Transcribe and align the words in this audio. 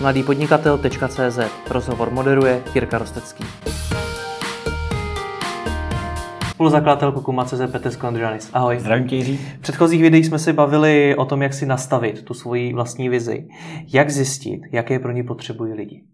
mladýpodnikatel.cz 0.00 1.38
Rozhovor 1.70 2.10
moderuje 2.10 2.62
Jirka 2.74 2.98
Rostecký. 2.98 3.44
Spoluzakladatel 6.50 7.12
Kukuma.cz 7.12 7.60
Petr 7.72 7.90
Skondřanis. 7.90 8.50
Ahoj. 8.52 8.78
Zdravím 8.80 9.08
tě, 9.08 9.16
Jiří. 9.16 9.36
V 9.36 9.58
předchozích 9.58 10.02
videích 10.02 10.26
jsme 10.26 10.38
si 10.38 10.52
bavili 10.52 11.16
o 11.16 11.24
tom, 11.24 11.42
jak 11.42 11.54
si 11.54 11.66
nastavit 11.66 12.24
tu 12.24 12.34
svoji 12.34 12.72
vlastní 12.72 13.08
vizi. 13.08 13.48
Jak 13.94 14.10
zjistit, 14.10 14.60
jaké 14.72 14.98
pro 14.98 15.12
ní 15.12 15.22
potřebují 15.22 15.72
lidi. 15.72 16.04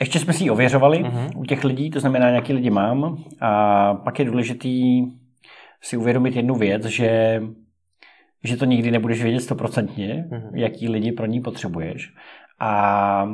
Ještě 0.00 0.18
jsme 0.18 0.32
si 0.32 0.44
ji 0.44 0.50
ověřovali 0.50 0.98
uh-huh. 0.98 1.30
u 1.36 1.44
těch 1.44 1.64
lidí, 1.64 1.90
to 1.90 2.00
znamená, 2.00 2.28
jaký 2.28 2.52
lidi 2.52 2.70
mám. 2.70 3.24
A 3.40 3.94
pak 3.94 4.18
je 4.18 4.24
důležitý 4.24 5.02
si 5.82 5.96
uvědomit 5.96 6.36
jednu 6.36 6.54
věc, 6.54 6.84
že, 6.84 7.40
že 8.46 8.56
to 8.56 8.64
nikdy 8.64 8.90
nebudeš 8.90 9.22
vědět 9.22 9.40
stoprocentně, 9.40 10.26
uh-huh. 10.30 10.50
jaký 10.54 10.88
lidi 10.88 11.12
pro 11.12 11.26
ní 11.26 11.40
potřebuješ. 11.40 12.14
A 12.60 13.28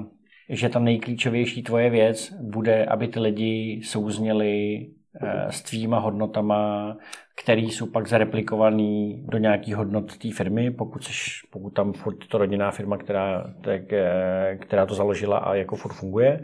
že 0.49 0.69
ta 0.69 0.79
nejklíčovější 0.79 1.63
tvoje 1.63 1.91
věc 1.91 2.35
bude, 2.41 2.87
aby 2.87 3.09
ty 3.09 3.21
lidi 3.21 3.81
souzněli 3.85 4.87
eh, 5.21 5.53
s 5.53 5.63
tvýma 5.63 5.99
hodnotama, 5.99 6.97
který 7.43 7.71
jsou 7.71 7.87
pak 7.87 8.09
zareplikovaný 8.09 9.25
do 9.29 9.39
nějakých 9.39 9.77
hodnot 9.77 10.19
té 10.19 10.33
firmy, 10.33 10.71
pokud, 10.71 11.05
seš, 11.05 11.43
pokud 11.51 11.71
tam 11.71 11.93
furt 11.93 12.27
to 12.29 12.39
rodinná 12.39 12.71
firma, 12.71 12.97
která, 12.97 13.55
tak, 13.61 13.93
eh, 13.93 14.59
která 14.61 14.87
to 14.87 14.95
založila 14.95 15.39
a 15.39 15.55
jako 15.55 15.77
furt 15.77 15.93
funguje. 15.93 16.41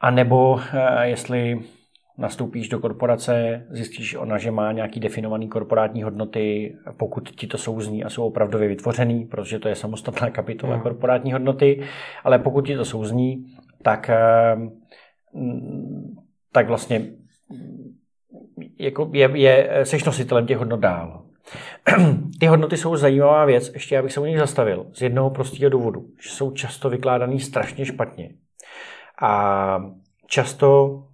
A 0.00 0.10
nebo 0.10 0.60
eh, 0.72 1.08
jestli 1.08 1.60
nastoupíš 2.18 2.68
do 2.68 2.78
korporace, 2.78 3.66
zjistíš 3.70 4.14
ona, 4.14 4.38
že 4.38 4.50
má 4.50 4.72
nějaký 4.72 5.00
definovaný 5.00 5.48
korporátní 5.48 6.02
hodnoty, 6.02 6.76
pokud 6.96 7.30
ti 7.30 7.46
to 7.46 7.58
souzní 7.58 8.04
a 8.04 8.10
jsou 8.10 8.26
opravdově 8.26 8.68
vytvořený, 8.68 9.24
protože 9.24 9.58
to 9.58 9.68
je 9.68 9.74
samostatná 9.74 10.30
kapitola 10.30 10.76
no. 10.76 10.82
korporátní 10.82 11.32
hodnoty, 11.32 11.82
ale 12.24 12.38
pokud 12.38 12.66
ti 12.66 12.76
to 12.76 12.84
souzní, 12.84 13.44
tak, 13.82 14.10
eh, 14.10 14.56
tak 16.52 16.68
vlastně 16.68 17.06
jako 18.78 19.10
je, 19.12 19.30
je, 19.34 19.80
seš 19.82 20.04
nositelem 20.04 20.46
těch 20.46 20.58
hodnot 20.58 20.80
dál. 20.80 21.24
Ty 22.40 22.46
hodnoty 22.46 22.76
jsou 22.76 22.96
zajímavá 22.96 23.44
věc, 23.44 23.70
ještě 23.74 23.94
já 23.94 24.02
bych 24.02 24.12
se 24.12 24.20
u 24.20 24.24
nich 24.24 24.38
zastavil, 24.38 24.86
z 24.92 25.02
jednoho 25.02 25.30
prostého 25.30 25.70
důvodu, 25.70 26.06
že 26.22 26.30
jsou 26.30 26.50
často 26.50 26.90
vykládaný 26.90 27.40
strašně 27.40 27.84
špatně. 27.84 28.30
A 29.22 29.78
často 30.26 31.00
Ehm, 31.04 31.13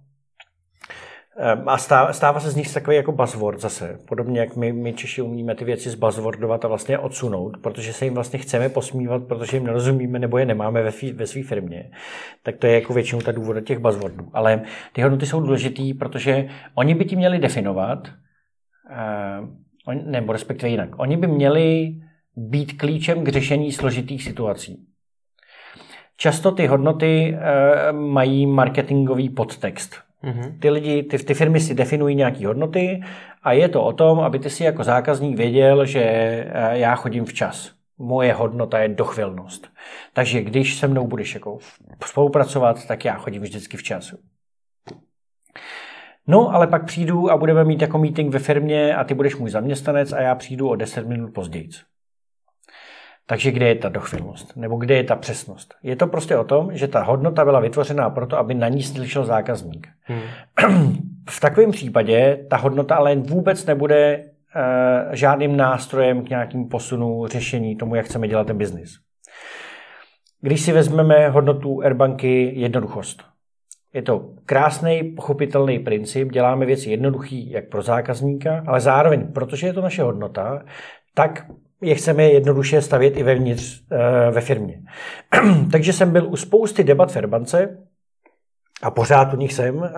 a 1.65 1.77
stává, 1.77 2.13
stává 2.13 2.39
se 2.39 2.51
z 2.51 2.55
nich 2.55 2.73
takový 2.73 2.95
jako 2.95 3.11
buzzword 3.11 3.59
zase. 3.59 3.99
Podobně 4.07 4.39
jak 4.39 4.55
my, 4.55 4.73
my 4.73 4.93
Češi 4.93 5.21
umíme 5.21 5.55
ty 5.55 5.65
věci 5.65 5.89
zbuzzwordovat 5.89 6.65
a 6.65 6.67
vlastně 6.67 6.97
odsunout, 6.97 7.57
protože 7.57 7.93
se 7.93 8.05
jim 8.05 8.13
vlastně 8.13 8.39
chceme 8.39 8.69
posmívat, 8.69 9.23
protože 9.27 9.57
jim 9.57 9.65
nerozumíme 9.65 10.19
nebo 10.19 10.37
je 10.37 10.45
nemáme 10.45 10.83
ve, 10.83 10.91
ve 11.13 11.27
své 11.27 11.43
firmě. 11.43 11.91
Tak 12.43 12.57
to 12.57 12.67
je 12.67 12.73
jako 12.73 12.93
většinou 12.93 13.21
ta 13.21 13.31
důvod 13.31 13.61
těch 13.61 13.79
buzzwordů. 13.79 14.29
Ale 14.33 14.61
ty 14.93 15.01
hodnoty 15.01 15.25
jsou 15.25 15.41
důležitý, 15.41 15.93
protože 15.93 16.47
oni 16.75 16.95
by 16.95 17.05
ti 17.05 17.15
měli 17.15 17.39
definovat, 17.39 18.07
uh, 19.87 19.93
nebo 19.93 20.33
respektive 20.33 20.69
jinak, 20.69 20.99
oni 20.99 21.17
by 21.17 21.27
měli 21.27 21.95
být 22.35 22.73
klíčem 22.73 23.23
k 23.23 23.27
řešení 23.27 23.71
složitých 23.71 24.23
situací. 24.23 24.87
Často 26.17 26.51
ty 26.51 26.67
hodnoty 26.67 27.33
uh, 27.33 27.99
mají 27.99 28.45
marketingový 28.45 29.29
podtext. 29.29 30.10
Mm-hmm. 30.23 30.59
Ty 30.59 30.69
lidi, 30.69 31.03
ty, 31.03 31.17
ty 31.17 31.33
firmy 31.33 31.59
si 31.59 31.73
definují 31.73 32.15
nějaké 32.15 32.47
hodnoty 32.47 33.03
a 33.43 33.51
je 33.51 33.69
to 33.69 33.83
o 33.83 33.93
tom, 33.93 34.19
aby 34.19 34.39
ty 34.39 34.49
si 34.49 34.63
jako 34.63 34.83
zákazník 34.83 35.37
věděl, 35.37 35.85
že 35.85 36.01
eh, 36.01 36.77
já 36.77 36.95
chodím 36.95 37.25
včas. 37.25 37.71
Moje 37.97 38.33
hodnota 38.33 38.79
je 38.79 38.87
dochvilnost. 38.87 39.67
Takže 40.13 40.41
když 40.41 40.75
se 40.75 40.87
mnou 40.87 41.07
budeš 41.07 41.33
jako 41.33 41.57
spolupracovat, 42.05 42.85
tak 42.87 43.05
já 43.05 43.17
chodím 43.17 43.41
vždycky 43.41 43.77
včas. 43.77 44.13
No, 46.27 46.53
ale 46.53 46.67
pak 46.67 46.85
přijdu 46.85 47.31
a 47.31 47.37
budeme 47.37 47.63
mít 47.63 47.81
jako 47.81 47.97
meeting 47.97 48.33
ve 48.33 48.39
firmě 48.39 48.95
a 48.95 49.03
ty 49.03 49.13
budeš 49.13 49.35
můj 49.35 49.49
zaměstnanec 49.49 50.13
a 50.13 50.21
já 50.21 50.35
přijdu 50.35 50.69
o 50.69 50.75
10 50.75 51.07
minut 51.07 51.33
později. 51.33 51.69
Takže 53.31 53.51
kde 53.51 53.67
je 53.67 53.75
ta 53.75 53.89
dochvilnost? 53.89 54.55
Nebo 54.55 54.77
kde 54.77 54.95
je 54.95 55.03
ta 55.03 55.15
přesnost? 55.15 55.73
Je 55.83 55.95
to 55.95 56.07
prostě 56.07 56.37
o 56.37 56.43
tom, 56.43 56.69
že 56.73 56.87
ta 56.87 57.03
hodnota 57.03 57.45
byla 57.45 57.59
vytvořená 57.59 58.09
proto, 58.09 58.37
aby 58.37 58.53
na 58.53 58.67
ní 58.67 58.83
slyšel 58.83 59.25
zákazník. 59.25 59.87
Hmm. 60.01 60.21
V 61.29 61.39
takovém 61.39 61.71
případě 61.71 62.45
ta 62.49 62.57
hodnota 62.57 62.95
ale 62.95 63.15
vůbec 63.15 63.65
nebude 63.65 64.17
uh, 64.17 65.13
žádným 65.13 65.57
nástrojem 65.57 66.25
k 66.25 66.29
nějakým 66.29 66.69
posunu, 66.69 67.27
řešení 67.27 67.75
tomu, 67.75 67.95
jak 67.95 68.05
chceme 68.05 68.27
dělat 68.27 68.47
ten 68.47 68.57
biznis. 68.57 68.89
Když 70.41 70.61
si 70.61 70.71
vezmeme 70.71 71.29
hodnotu 71.29 71.81
Airbanky 71.81 72.51
jednoduchost. 72.55 73.23
Je 73.93 74.01
to 74.01 74.29
krásný, 74.45 75.03
pochopitelný 75.03 75.79
princip, 75.79 76.31
děláme 76.31 76.65
věci 76.65 76.89
jednoduchý 76.89 77.51
jak 77.51 77.69
pro 77.69 77.81
zákazníka, 77.81 78.63
ale 78.67 78.79
zároveň, 78.79 79.27
protože 79.33 79.67
je 79.67 79.73
to 79.73 79.81
naše 79.81 80.03
hodnota, 80.03 80.63
tak 81.13 81.45
je 81.81 81.95
chceme 81.95 82.23
jednoduše 82.23 82.81
stavět 82.81 83.17
i 83.17 83.23
vevnitř 83.23 83.81
e, 83.91 84.31
ve 84.31 84.41
firmě. 84.41 84.81
Takže 85.71 85.93
jsem 85.93 86.11
byl 86.11 86.27
u 86.27 86.35
spousty 86.35 86.83
debat 86.83 87.11
v 87.11 87.15
Airbance 87.15 87.77
a 88.81 88.91
pořád 88.91 89.33
u 89.33 89.37
nich 89.37 89.53
jsem, 89.53 89.83
e, 89.83 89.89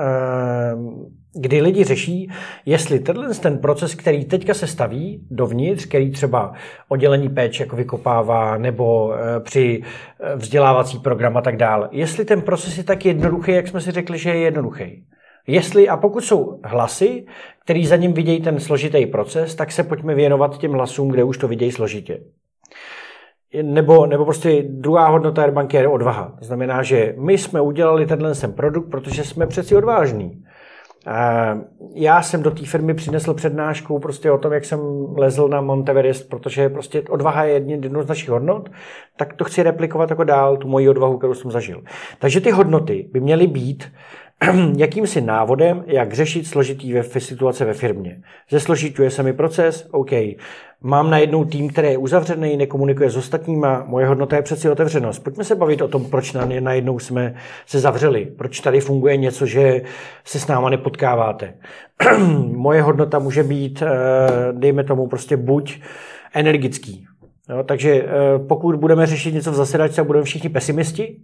kdy 1.35 1.61
lidi 1.61 1.83
řeší, 1.83 2.31
jestli 2.65 2.99
tenhle 2.99 3.35
ten 3.35 3.57
proces, 3.57 3.95
který 3.95 4.25
teďka 4.25 4.53
se 4.53 4.67
staví 4.67 5.27
dovnitř, 5.31 5.85
který 5.85 6.11
třeba 6.11 6.53
oddělení 6.87 7.29
péče 7.29 7.63
jako 7.63 7.75
vykopává, 7.75 8.57
nebo 8.57 9.15
e, 9.15 9.39
při 9.39 9.83
vzdělávací 10.35 10.99
program 10.99 11.37
a 11.37 11.41
tak 11.41 11.57
dále, 11.57 11.89
jestli 11.91 12.25
ten 12.25 12.41
proces 12.41 12.77
je 12.77 12.83
tak 12.83 13.05
jednoduchý, 13.05 13.51
jak 13.51 13.67
jsme 13.67 13.81
si 13.81 13.91
řekli, 13.91 14.17
že 14.17 14.29
je 14.29 14.39
jednoduchý. 14.39 15.05
Jestli 15.47 15.89
a 15.89 15.97
pokud 15.97 16.23
jsou 16.23 16.59
hlasy, 16.63 17.25
který 17.63 17.85
za 17.85 17.95
ním 17.95 18.13
vidějí 18.13 18.41
ten 18.41 18.59
složitý 18.59 19.05
proces, 19.05 19.55
tak 19.55 19.71
se 19.71 19.83
pojďme 19.83 20.15
věnovat 20.15 20.57
těm 20.57 20.71
hlasům, 20.71 21.09
kde 21.09 21.23
už 21.23 21.37
to 21.37 21.47
vidějí 21.47 21.71
složitě. 21.71 22.19
Nebo, 23.61 24.05
nebo 24.05 24.25
prostě 24.25 24.63
druhá 24.63 25.07
hodnota 25.07 25.41
Airbanky 25.41 25.77
je 25.77 25.87
odvaha. 25.87 26.35
To 26.39 26.45
znamená, 26.45 26.83
že 26.83 27.15
my 27.17 27.37
jsme 27.37 27.61
udělali 27.61 28.05
tenhle 28.05 28.35
sem 28.35 28.53
produkt, 28.53 28.89
protože 28.89 29.23
jsme 29.23 29.47
přeci 29.47 29.75
odvážní. 29.75 30.43
Já 31.95 32.21
jsem 32.21 32.43
do 32.43 32.51
té 32.51 32.65
firmy 32.65 32.93
přinesl 32.93 33.33
přednášku 33.33 33.99
prostě 33.99 34.31
o 34.31 34.37
tom, 34.37 34.53
jak 34.53 34.65
jsem 34.65 34.79
lezl 35.17 35.47
na 35.47 35.61
Monteverest, 35.61 36.29
protože 36.29 36.69
prostě 36.69 37.01
odvaha 37.09 37.43
je 37.43 37.53
jedno 37.53 38.03
z 38.03 38.07
našich 38.07 38.29
hodnot, 38.29 38.69
tak 39.17 39.33
to 39.33 39.43
chci 39.43 39.63
replikovat 39.63 40.09
jako 40.09 40.23
dál, 40.23 40.57
tu 40.57 40.67
moji 40.67 40.89
odvahu, 40.89 41.17
kterou 41.17 41.33
jsem 41.33 41.51
zažil. 41.51 41.83
Takže 42.19 42.41
ty 42.41 42.51
hodnoty 42.51 43.09
by 43.11 43.19
měly 43.19 43.47
být 43.47 43.91
jakýmsi 44.77 45.21
návodem, 45.21 45.83
jak 45.87 46.13
řešit 46.13 46.47
složitý 46.47 46.93
ve, 46.93 47.03
situace 47.03 47.65
ve 47.65 47.73
firmě. 47.73 48.21
Zesložituje 48.49 49.09
se 49.11 49.23
mi 49.23 49.33
proces, 49.33 49.87
OK. 49.91 50.11
Mám 50.81 51.09
najednou 51.09 51.45
tým, 51.45 51.69
který 51.69 51.87
je 51.87 51.97
uzavřený, 51.97 52.57
nekomunikuje 52.57 53.09
s 53.09 53.17
ostatníma, 53.17 53.83
moje 53.87 54.05
hodnota 54.07 54.35
je 54.35 54.41
přeci 54.41 54.69
otevřenost. 54.69 55.19
Pojďme 55.19 55.43
se 55.43 55.55
bavit 55.55 55.81
o 55.81 55.87
tom, 55.87 56.05
proč 56.05 56.33
na, 56.33 56.45
najednou 56.59 56.99
jsme 56.99 57.35
se 57.65 57.79
zavřeli, 57.79 58.25
proč 58.25 58.59
tady 58.59 58.79
funguje 58.79 59.17
něco, 59.17 59.45
že 59.45 59.81
se 60.25 60.39
s 60.39 60.47
náma 60.47 60.69
nepotkáváte. 60.69 61.53
moje 62.55 62.81
hodnota 62.81 63.19
může 63.19 63.43
být, 63.43 63.81
eh, 63.81 63.87
dejme 64.51 64.83
tomu, 64.83 65.07
prostě 65.07 65.37
buď 65.37 65.79
energický. 66.33 67.05
Jo, 67.49 67.63
takže 67.63 67.91
eh, 67.91 68.07
pokud 68.47 68.75
budeme 68.75 69.05
řešit 69.05 69.33
něco 69.33 69.51
v 69.51 69.55
zasedačce 69.55 70.01
a 70.01 70.03
budeme 70.03 70.25
všichni 70.25 70.49
pesimisti, 70.49 71.17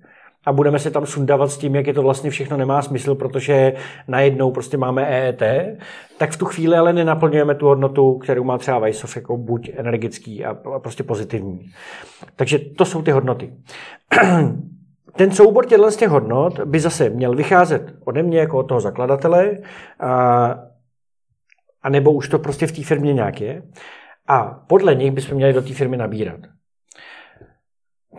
a 0.45 0.53
budeme 0.53 0.79
se 0.79 0.91
tam 0.91 1.05
sundávat 1.05 1.51
s 1.51 1.57
tím, 1.57 1.75
jak 1.75 1.87
je 1.87 1.93
to 1.93 2.01
vlastně 2.01 2.29
všechno 2.29 2.57
nemá 2.57 2.81
smysl, 2.81 3.15
protože 3.15 3.73
najednou 4.07 4.51
prostě 4.51 4.77
máme 4.77 5.05
EET, 5.05 5.41
tak 6.17 6.31
v 6.31 6.37
tu 6.37 6.45
chvíli 6.45 6.77
ale 6.77 6.93
nenaplňujeme 6.93 7.55
tu 7.55 7.65
hodnotu, 7.65 8.17
kterou 8.17 8.43
má 8.43 8.57
třeba 8.57 8.79
Vajsov 8.79 9.15
jako 9.15 9.37
buď 9.37 9.71
energický 9.75 10.45
a, 10.45 10.53
prostě 10.53 11.03
pozitivní. 11.03 11.71
Takže 12.35 12.59
to 12.59 12.85
jsou 12.85 13.01
ty 13.01 13.11
hodnoty. 13.11 13.53
Ten 15.15 15.31
soubor 15.31 15.65
těchto 15.65 15.91
z 15.91 15.95
těch 15.95 16.09
hodnot 16.09 16.59
by 16.59 16.79
zase 16.79 17.09
měl 17.09 17.35
vycházet 17.35 17.93
ode 18.05 18.23
mě 18.23 18.39
jako 18.39 18.57
od 18.57 18.63
toho 18.63 18.79
zakladatele, 18.79 19.57
a, 19.99 20.55
a 21.81 21.89
nebo 21.89 22.11
už 22.11 22.29
to 22.29 22.39
prostě 22.39 22.67
v 22.67 22.71
té 22.71 22.83
firmě 22.83 23.13
nějak 23.13 23.41
je. 23.41 23.63
A 24.27 24.43
podle 24.67 24.95
nich 24.95 25.11
bychom 25.11 25.35
měli 25.35 25.53
do 25.53 25.61
té 25.61 25.73
firmy 25.73 25.97
nabírat. 25.97 26.39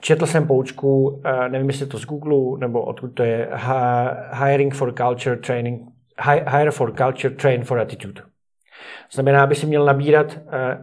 Četl 0.01 0.27
jsem 0.27 0.47
poučku, 0.47 1.21
eh, 1.25 1.49
nevím, 1.49 1.69
jestli 1.69 1.87
to 1.87 1.99
z 1.99 2.05
Google, 2.05 2.59
nebo 2.59 2.83
odkud 2.83 3.09
to 3.09 3.23
je, 3.23 3.49
Hiring 4.45 4.75
for 4.75 4.95
Culture 4.95 5.37
Training, 5.37 5.83
Hire 6.51 6.71
for 6.71 6.93
Culture, 6.93 7.35
Train 7.35 7.65
for 7.65 7.79
Attitude. 7.79 8.23
Znamená, 9.13 9.43
aby 9.43 9.55
si 9.55 9.67
měl 9.67 9.85
nabírat 9.85 10.39
eh, 10.47 10.79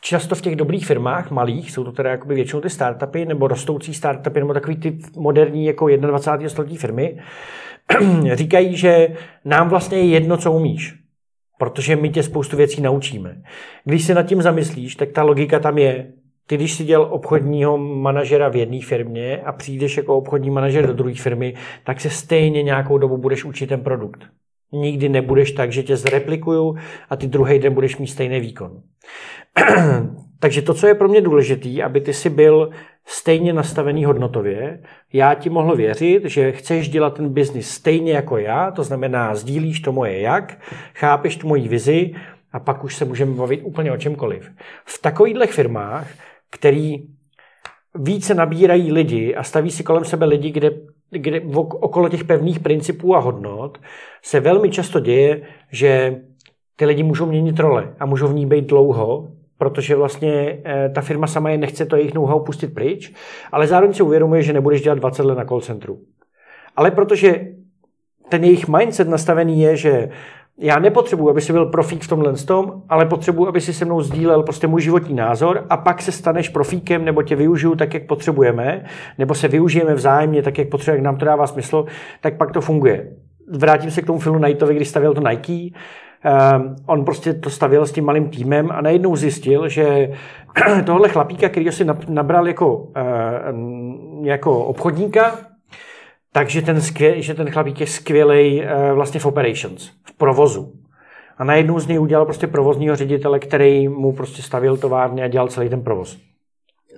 často 0.00 0.34
v 0.34 0.40
těch 0.40 0.56
dobrých 0.56 0.86
firmách, 0.86 1.30
malých, 1.30 1.70
jsou 1.70 1.84
to 1.84 1.92
teda 1.92 2.10
jakoby 2.10 2.34
většinou 2.34 2.60
ty 2.60 2.70
startupy, 2.70 3.26
nebo 3.26 3.48
rostoucí 3.48 3.94
startupy, 3.94 4.40
nebo 4.40 4.54
takový 4.54 4.76
ty 4.76 4.98
moderní 5.16 5.66
jako 5.66 5.88
21. 5.88 6.48
století 6.48 6.76
firmy, 6.76 7.18
říkají, 8.32 8.76
že 8.76 9.08
nám 9.44 9.68
vlastně 9.68 9.98
je 9.98 10.06
jedno, 10.06 10.36
co 10.36 10.52
umíš. 10.52 10.96
Protože 11.58 11.96
my 11.96 12.10
tě 12.10 12.22
spoustu 12.22 12.56
věcí 12.56 12.82
naučíme. 12.82 13.42
Když 13.84 14.04
se 14.04 14.14
nad 14.14 14.22
tím 14.22 14.42
zamyslíš, 14.42 14.96
tak 14.96 15.12
ta 15.12 15.22
logika 15.22 15.58
tam 15.58 15.78
je 15.78 16.12
ty, 16.50 16.56
když 16.56 16.74
jsi 16.74 16.84
dělal 16.84 17.08
obchodního 17.10 17.78
manažera 17.78 18.48
v 18.48 18.56
jedné 18.56 18.80
firmě 18.80 19.40
a 19.44 19.52
přijdeš 19.52 19.96
jako 19.96 20.16
obchodní 20.16 20.50
manažer 20.50 20.86
do 20.86 20.92
druhé 20.92 21.14
firmy, 21.14 21.54
tak 21.84 22.00
se 22.00 22.10
stejně 22.10 22.62
nějakou 22.62 22.98
dobu 22.98 23.16
budeš 23.16 23.44
učit 23.44 23.66
ten 23.66 23.80
produkt. 23.80 24.24
Nikdy 24.72 25.08
nebudeš 25.08 25.52
tak, 25.52 25.72
že 25.72 25.82
tě 25.82 25.96
zreplikuju 25.96 26.76
a 27.10 27.16
ty 27.16 27.26
druhý 27.26 27.58
den 27.58 27.74
budeš 27.74 27.96
mít 27.96 28.06
stejný 28.06 28.40
výkon. 28.40 28.82
Takže 30.40 30.62
to, 30.62 30.74
co 30.74 30.86
je 30.86 30.94
pro 30.94 31.08
mě 31.08 31.20
důležité, 31.20 31.82
aby 31.82 32.00
ty 32.00 32.12
si 32.12 32.30
byl 32.30 32.70
stejně 33.06 33.52
nastavený 33.52 34.04
hodnotově, 34.04 34.82
já 35.12 35.34
ti 35.34 35.50
mohl 35.50 35.76
věřit, 35.76 36.24
že 36.24 36.52
chceš 36.52 36.88
dělat 36.88 37.14
ten 37.14 37.28
biznis 37.28 37.70
stejně 37.70 38.12
jako 38.12 38.38
já, 38.38 38.70
to 38.70 38.84
znamená, 38.84 39.34
sdílíš 39.34 39.80
to 39.80 39.92
moje 39.92 40.20
jak, 40.20 40.58
chápeš 40.94 41.36
tu 41.36 41.48
moji 41.48 41.68
vizi 41.68 42.14
a 42.52 42.60
pak 42.60 42.84
už 42.84 42.96
se 42.96 43.04
můžeme 43.04 43.34
bavit 43.34 43.60
úplně 43.64 43.92
o 43.92 43.96
čemkoliv. 43.96 44.50
V 44.84 45.02
takovýchhle 45.02 45.46
firmách, 45.46 46.08
který 46.50 47.06
více 47.94 48.34
nabírají 48.34 48.92
lidi 48.92 49.34
a 49.34 49.42
staví 49.42 49.70
si 49.70 49.82
kolem 49.82 50.04
sebe 50.04 50.26
lidi, 50.26 50.50
kde, 50.50 50.70
kde 51.10 51.40
okolo 51.54 52.08
těch 52.08 52.24
pevných 52.24 52.60
principů 52.60 53.16
a 53.16 53.18
hodnot, 53.18 53.78
se 54.22 54.40
velmi 54.40 54.70
často 54.70 55.00
děje, 55.00 55.42
že 55.72 56.20
ty 56.76 56.84
lidi 56.84 57.02
můžou 57.02 57.26
měnit 57.26 57.58
role 57.58 57.94
a 57.98 58.06
můžou 58.06 58.28
v 58.28 58.34
ní 58.34 58.46
být 58.46 58.66
dlouho, 58.66 59.28
protože 59.58 59.96
vlastně 59.96 60.58
eh, 60.64 60.88
ta 60.94 61.00
firma 61.00 61.26
sama 61.26 61.50
je 61.50 61.58
nechce 61.58 61.86
to 61.86 61.96
jejich 61.96 62.14
know-how 62.14 62.44
pustit 62.44 62.74
pryč, 62.74 63.12
ale 63.52 63.66
zároveň 63.66 63.94
si 63.94 64.02
uvědomuje, 64.02 64.42
že 64.42 64.52
nebudeš 64.52 64.82
dělat 64.82 64.98
20 64.98 65.22
let 65.22 65.38
na 65.38 65.44
call 65.44 65.60
centru. 65.60 66.00
Ale 66.76 66.90
protože 66.90 67.46
ten 68.28 68.44
jejich 68.44 68.68
mindset 68.68 69.08
nastavený 69.08 69.60
je, 69.60 69.76
že 69.76 70.08
já 70.58 70.78
nepotřebuji, 70.78 71.30
aby 71.30 71.40
si 71.40 71.52
byl 71.52 71.66
profík 71.66 72.02
v 72.02 72.08
tomhle 72.08 72.32
tom, 72.32 72.82
ale 72.88 73.06
potřebuji, 73.06 73.48
aby 73.48 73.60
si 73.60 73.72
se 73.72 73.84
mnou 73.84 74.00
sdílel 74.00 74.42
prostě 74.42 74.66
můj 74.66 74.80
životní 74.80 75.14
názor 75.14 75.66
a 75.70 75.76
pak 75.76 76.02
se 76.02 76.12
staneš 76.12 76.48
profíkem, 76.48 77.04
nebo 77.04 77.22
tě 77.22 77.36
využiju 77.36 77.74
tak, 77.74 77.94
jak 77.94 78.06
potřebujeme, 78.06 78.84
nebo 79.18 79.34
se 79.34 79.48
využijeme 79.48 79.94
vzájemně 79.94 80.42
tak, 80.42 80.58
jak 80.58 80.68
potřebujeme, 80.68 80.98
jak 80.98 81.04
nám 81.04 81.16
to 81.16 81.24
dává 81.24 81.46
smysl, 81.46 81.84
tak 82.20 82.36
pak 82.36 82.52
to 82.52 82.60
funguje. 82.60 83.12
Vrátím 83.52 83.90
se 83.90 84.02
k 84.02 84.06
tomu 84.06 84.18
filmu 84.18 84.38
Knightovi, 84.38 84.74
když 84.74 84.88
stavěl 84.88 85.14
to 85.14 85.28
Nike. 85.28 85.76
Um, 86.54 86.76
on 86.86 87.04
prostě 87.04 87.34
to 87.34 87.50
stavěl 87.50 87.86
s 87.86 87.92
tím 87.92 88.04
malým 88.04 88.28
týmem 88.28 88.70
a 88.70 88.80
najednou 88.80 89.16
zjistil, 89.16 89.68
že 89.68 90.10
tohle 90.86 91.08
chlapíka, 91.08 91.48
který 91.48 91.72
si 91.72 91.86
nabral 92.08 92.48
jako, 92.48 92.76
uh, 92.76 94.26
jako 94.26 94.64
obchodníka, 94.64 95.38
takže 96.32 96.62
ten, 96.62 96.80
skvěl, 96.80 97.14
že 97.16 97.34
ten 97.34 97.50
chlapík 97.50 97.80
je 97.80 97.86
skvělý 97.86 98.62
uh, 98.62 98.92
vlastně 98.92 99.20
v 99.20 99.26
operations, 99.26 99.90
v 100.04 100.12
provozu. 100.12 100.72
A 101.38 101.44
najednou 101.44 101.80
z 101.80 101.86
něj 101.86 101.98
udělal 102.00 102.24
prostě 102.24 102.46
provozního 102.46 102.96
ředitele, 102.96 103.38
který 103.38 103.88
mu 103.88 104.12
prostě 104.12 104.42
stavil 104.42 104.76
továrny 104.76 105.22
a 105.22 105.28
dělal 105.28 105.48
celý 105.48 105.68
ten 105.68 105.82
provoz. 105.82 106.18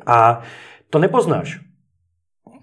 A 0.06 0.42
to 0.90 0.98
nepoznáš 0.98 1.60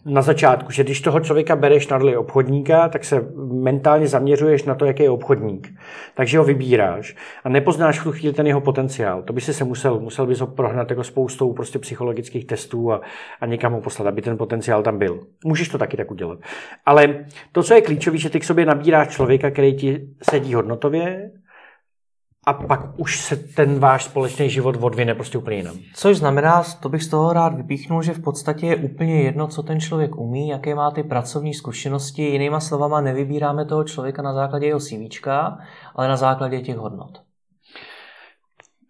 na 0.10 0.22
začátku, 0.22 0.72
že 0.72 0.84
když 0.84 1.02
toho 1.02 1.20
člověka 1.20 1.56
bereš 1.56 1.88
na 1.88 1.98
roli 1.98 2.18
obchodníka, 2.18 2.90
tak 2.90 3.06
se 3.06 3.26
mentálně 3.52 4.08
zaměřuješ 4.08 4.64
na 4.64 4.76
to, 4.76 4.86
jaký 4.86 5.04
je 5.04 5.10
obchodník. 5.10 5.74
Takže 6.14 6.38
ho 6.38 6.44
vybíráš 6.44 7.16
a 7.44 7.50
nepoznáš 7.50 8.00
v 8.00 8.04
tu 8.04 8.12
chvíli 8.12 8.34
ten 8.34 8.48
jeho 8.48 8.62
potenciál. 8.62 9.24
To 9.24 9.34
by 9.34 9.42
si 9.42 9.54
se 9.54 9.64
musel, 9.64 10.00
musel 10.00 10.26
bys 10.28 10.40
ho 10.40 10.48
prohnat 10.48 10.90
jako 10.90 11.04
spoustou 11.04 11.54
prostě 11.54 11.80
psychologických 11.80 12.46
testů 12.46 12.92
a, 12.92 13.02
a 13.42 13.46
někam 13.46 13.74
ho 13.74 13.82
poslat, 13.82 14.08
aby 14.08 14.22
ten 14.22 14.38
potenciál 14.38 14.84
tam 14.84 14.98
byl. 14.98 15.20
Můžeš 15.46 15.70
to 15.70 15.78
taky 15.78 15.98
tak 15.98 16.12
udělat. 16.12 16.40
Ale 16.86 17.26
to, 17.52 17.64
co 17.64 17.74
je 17.74 17.82
klíčové, 17.82 18.18
že 18.18 18.30
ty 18.30 18.40
k 18.40 18.44
sobě 18.44 18.66
nabíráš 18.66 19.08
člověka, 19.08 19.52
který 19.52 19.76
ti 19.76 20.08
sedí 20.30 20.54
hodnotově, 20.54 21.32
a 22.50 22.54
pak 22.54 22.86
už 22.98 23.20
se 23.20 23.36
ten 23.36 23.80
váš 23.80 24.04
společný 24.04 24.50
život 24.50 24.76
odvine 24.82 25.16
prostě 25.16 25.38
úplně 25.38 25.58
jinam. 25.58 25.76
Což 25.96 26.18
znamená, 26.18 26.64
to 26.80 26.90
bych 26.90 27.04
z 27.04 27.08
toho 27.08 27.34
rád 27.34 27.54
vypíchnul, 27.54 28.02
že 28.02 28.14
v 28.14 28.24
podstatě 28.24 28.68
je 28.68 28.76
úplně 28.76 29.22
jedno, 29.22 29.48
co 29.48 29.64
ten 29.64 29.80
člověk 29.80 30.16
umí, 30.16 30.50
jaké 30.50 30.76
má 30.76 30.92
ty 30.92 31.04
pracovní 31.04 31.54
zkušenosti. 31.54 32.22
Jinýma 32.22 32.60
slovama, 32.60 33.02
nevybíráme 33.02 33.66
toho 33.66 33.84
člověka 33.84 34.22
na 34.22 34.34
základě 34.34 34.66
jeho 34.66 34.80
CV, 34.80 35.28
ale 35.96 36.08
na 36.08 36.18
základě 36.18 36.62
těch 36.62 36.78
hodnot. 36.78 37.29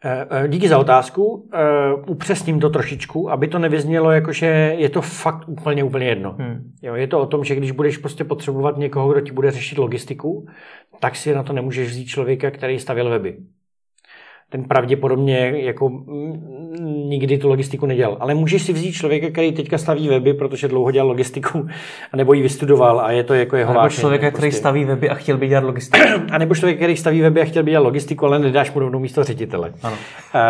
Eh, 0.03 0.27
eh, 0.31 0.47
díky 0.47 0.69
za 0.69 0.77
otázku. 0.77 1.49
Eh, 1.53 1.93
upřesním 2.07 2.59
to 2.59 2.69
trošičku, 2.69 3.31
aby 3.31 3.47
to 3.47 3.59
nevyznělo 3.59 4.11
jako, 4.11 4.31
že 4.31 4.45
je 4.77 4.89
to 4.89 5.01
fakt 5.01 5.49
úplně, 5.49 5.83
úplně 5.83 6.07
jedno. 6.07 6.35
Hmm. 6.39 6.71
Jo, 6.81 6.95
je 6.95 7.07
to 7.07 7.19
o 7.19 7.25
tom, 7.25 7.43
že 7.43 7.55
když 7.55 7.71
budeš 7.71 7.97
prostě 7.97 8.23
potřebovat 8.23 8.77
někoho, 8.77 9.11
kdo 9.11 9.21
ti 9.21 9.31
bude 9.31 9.51
řešit 9.51 9.77
logistiku, 9.77 10.47
tak 10.99 11.15
si 11.15 11.35
na 11.35 11.43
to 11.43 11.53
nemůžeš 11.53 11.89
vzít 11.89 12.05
člověka, 12.05 12.51
který 12.51 12.79
stavěl 12.79 13.09
weby 13.09 13.37
ten 14.49 14.63
pravděpodobně 14.63 15.53
jako 15.55 15.91
nikdy 16.85 17.37
tu 17.37 17.49
logistiku 17.49 17.85
nedělal. 17.85 18.17
Ale 18.19 18.35
můžeš 18.35 18.61
si 18.61 18.73
vzít 18.73 18.91
člověka, 18.91 19.29
který 19.29 19.51
teďka 19.51 19.77
staví 19.77 20.07
weby, 20.07 20.33
protože 20.33 20.67
dlouho 20.67 20.91
dělal 20.91 21.07
logistiku, 21.07 21.67
a 22.11 22.17
nebo 22.17 22.33
ji 22.33 22.41
vystudoval 22.41 22.99
a 22.99 23.11
je 23.11 23.23
to 23.23 23.33
jako 23.33 23.55
jeho 23.55 23.73
vášeň. 23.73 23.99
člověka, 23.99 24.21
prostě. 24.21 24.37
který 24.37 24.51
staví 24.51 24.85
weby 24.85 25.09
a 25.09 25.13
chtěl 25.13 25.37
by 25.37 25.47
dělat 25.47 25.63
logistiku. 25.63 26.05
a 26.31 26.37
nebo 26.37 26.55
člověk, 26.55 26.77
který 26.77 26.97
staví 26.97 27.21
weby 27.21 27.41
a 27.41 27.45
chtěl 27.45 27.63
by 27.63 27.71
dělat 27.71 27.83
logistiku, 27.83 28.25
ale 28.25 28.39
nedáš 28.39 28.71
mu 28.71 28.79
rovnou 28.79 28.99
místo 28.99 29.23
ředitele. 29.23 29.73
Ano. 29.83 29.95
Uh, 29.95 30.41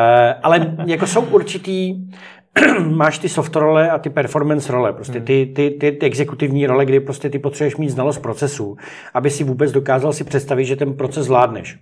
ale 0.44 0.76
jako 0.86 1.08
jsou 1.08 1.22
určitý, 1.22 1.96
máš 2.96 3.20
ty 3.20 3.30
soft 3.30 3.56
role 3.56 3.90
a 3.90 3.98
ty 3.98 4.10
performance 4.10 4.72
role, 4.72 4.94
prostě 4.94 5.18
hmm. 5.18 5.26
ty, 5.26 5.46
ty, 5.56 5.70
ty, 5.70 5.92
ty 5.92 6.06
exekutivní 6.06 6.68
role, 6.68 6.86
kdy 6.86 7.00
prostě 7.00 7.30
ty 7.30 7.40
potřebuješ 7.40 7.78
mít 7.78 7.90
znalost 7.90 8.18
procesu, 8.18 8.76
aby 9.14 9.30
si 9.30 9.44
vůbec 9.44 9.72
dokázal 9.72 10.14
si 10.14 10.24
představit, 10.24 10.66
že 10.66 10.76
ten 10.76 10.94
proces 10.94 11.26
zvládneš. 11.26 11.78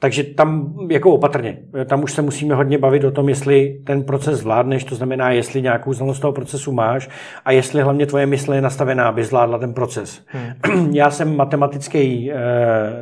Takže 0.00 0.24
tam 0.24 0.74
jako 0.90 1.12
opatrně. 1.12 1.58
Tam 1.86 2.02
už 2.02 2.12
se 2.12 2.22
musíme 2.22 2.54
hodně 2.54 2.78
bavit 2.78 3.04
o 3.04 3.10
tom, 3.10 3.28
jestli 3.28 3.80
ten 3.84 4.02
proces 4.02 4.38
zvládneš, 4.38 4.84
to 4.84 4.94
znamená, 4.94 5.30
jestli 5.30 5.62
nějakou 5.62 5.92
znalost 5.92 6.20
toho 6.20 6.32
procesu 6.32 6.72
máš 6.72 7.08
a 7.44 7.52
jestli 7.52 7.82
hlavně 7.82 8.06
tvoje 8.06 8.26
mysl 8.26 8.52
je 8.52 8.60
nastavená, 8.60 9.08
aby 9.08 9.24
zvládla 9.24 9.58
ten 9.58 9.74
proces. 9.74 10.26
Hmm. 10.26 10.90
Já 10.94 11.10
jsem 11.10 11.36
matematický 11.36 12.32
eh, 12.32 12.36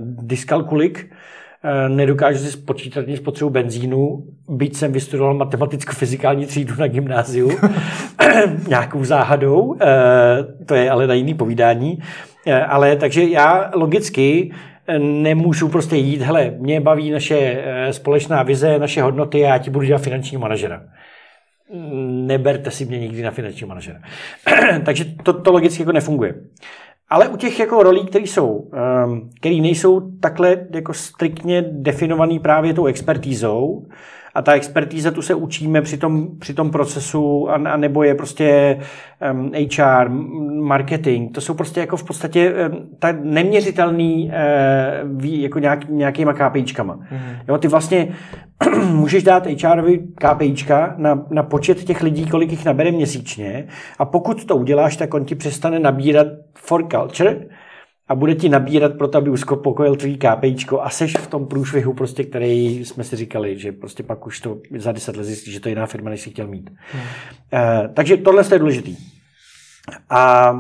dyskalkulik, 0.01 1.11
eh, 1.65 1.89
nedokážu 1.89 2.39
si 2.39 2.53
spočítat 2.53 3.07
nic 3.07 3.17
spotřebu 3.17 3.51
benzínu, 3.51 4.25
byť 4.49 4.77
jsem 4.77 4.93
vystudoval 4.93 5.35
matematicko-fyzikální 5.35 6.47
třídu 6.47 6.75
na 6.79 6.87
gymnáziu, 6.87 7.51
nějakou 8.69 9.05
záhadou, 9.05 9.77
eh, 9.81 10.65
to 10.67 10.75
je 10.75 10.91
ale 10.91 11.07
na 11.07 11.15
jiný 11.15 11.35
povídání. 11.35 11.99
Eh, 12.47 12.65
ale 12.65 12.97
takže 12.97 13.25
já 13.25 13.71
logicky 13.75 14.51
nemůžu 14.99 15.69
prostě 15.69 15.97
jít, 15.97 16.21
hele, 16.21 16.55
mě 16.59 16.81
baví 16.81 17.11
naše 17.11 17.39
eh, 17.39 17.93
společná 17.93 18.43
vize, 18.43 18.79
naše 18.79 19.03
hodnoty 19.03 19.45
a 19.45 19.49
já 19.49 19.59
ti 19.59 19.71
budu 19.71 19.87
dělat 19.87 20.03
finančního 20.03 20.41
manažera. 20.41 20.83
Neberte 22.03 22.71
si 22.71 22.85
mě 22.85 22.99
nikdy 22.99 23.23
na 23.23 23.31
finančního 23.31 23.69
manažera. 23.69 24.01
Takže 24.85 25.05
to, 25.05 25.33
to 25.33 25.53
logicky 25.53 25.83
jako 25.83 25.93
nefunguje. 25.93 26.35
Ale 27.09 27.29
u 27.29 27.37
těch 27.37 27.61
jako 27.61 27.83
rolí, 27.83 28.07
které 28.07 28.25
jsou, 28.25 28.71
ehm, 28.75 29.31
které 29.41 29.55
nejsou 29.55 30.19
takhle 30.21 30.67
jako 30.75 30.95
striktně 30.95 31.65
definované 31.71 32.41
právě 32.41 32.75
tou 32.75 32.87
expertízou, 32.87 33.87
a 34.37 34.43
ta 34.43 34.53
expertíza 34.53 35.11
tu 35.11 35.23
se 35.23 35.35
učíme 35.35 35.83
při 35.83 35.97
tom, 35.97 36.27
při 36.39 36.55
tom 36.55 36.71
procesu, 36.71 37.51
a, 37.51 37.55
a 37.55 37.77
nebo 37.77 38.03
je 38.03 38.15
prostě 38.15 38.79
um, 39.33 39.51
HR, 39.77 40.09
marketing, 40.61 41.35
to 41.35 41.41
jsou 41.41 41.55
prostě 41.55 41.81
jako 41.81 41.97
v 41.97 42.05
podstatě 42.05 42.53
um, 42.53 42.89
tak 42.99 43.17
neměřitelný 43.23 44.33
uh, 45.15 45.25
jako 45.25 45.59
nějak, 45.59 45.89
nějakýma 45.89 46.33
KPIčkama. 46.33 46.97
Mm-hmm. 46.97 47.39
Jo, 47.49 47.59
ty 47.59 47.69
vlastně 47.69 48.09
můžeš 48.91 49.23
dát 49.23 49.47
HRovi 49.47 49.99
KPIčka 50.15 50.95
na, 50.97 51.27
na 51.31 51.43
počet 51.43 51.85
těch 51.85 52.03
lidí, 52.03 52.27
kolik 52.27 52.51
jich 52.51 52.65
nabere 52.65 52.93
měsíčně 52.93 53.67
a 53.99 54.05
pokud 54.05 54.45
to 54.45 54.57
uděláš, 54.57 54.97
tak 54.97 55.15
on 55.15 55.25
ti 55.25 55.35
přestane 55.35 55.79
nabírat 55.79 56.27
for 56.55 56.89
culture, 56.89 57.37
a 58.09 58.15
bude 58.15 58.35
ti 58.35 58.49
nabírat 58.49 58.95
pro 58.99 59.09
to, 59.09 59.19
aby 59.19 59.31
uspokojil 59.31 59.97
tvý 59.97 60.19
KPIčko 60.19 60.83
a 60.83 60.91
seš 60.91 61.17
v 61.17 61.27
tom 61.27 61.47
průšvihu, 61.47 61.95
prostě, 61.95 62.25
který 62.25 62.85
jsme 62.85 63.05
si 63.05 63.17
říkali, 63.17 63.59
že 63.59 63.73
prostě 63.73 64.03
pak 64.03 64.27
už 64.27 64.41
to 64.41 64.59
za 64.77 64.93
deset 64.93 65.17
let 65.17 65.25
zjistíš, 65.25 65.55
že 65.55 65.61
to 65.61 65.69
je 65.69 65.71
jiná 65.71 65.87
firma, 65.87 66.11
než 66.11 66.21
jsi 66.21 66.31
chtěl 66.31 66.47
mít. 66.47 66.71
Hmm. 66.93 67.03
Uh, 67.03 67.95
takže 67.95 68.17
tohle 68.17 68.45
je 68.53 68.59
důležitý. 68.59 68.97
A, 70.11 70.55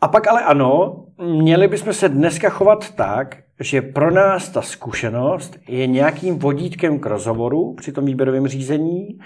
a 0.00 0.08
pak 0.08 0.26
ale 0.28 0.42
ano, 0.42 1.04
měli 1.18 1.68
bychom 1.68 1.92
se 1.92 2.08
dneska 2.08 2.48
chovat 2.48 2.94
tak, 2.94 3.36
že 3.60 3.82
pro 3.82 4.10
nás 4.10 4.48
ta 4.48 4.62
zkušenost 4.62 5.56
je 5.68 5.86
nějakým 5.86 6.38
vodítkem 6.38 6.98
k 6.98 7.06
rozhovoru 7.06 7.74
při 7.74 7.92
tom 7.92 8.04
výběrovém 8.04 8.48
řízení, 8.48 9.18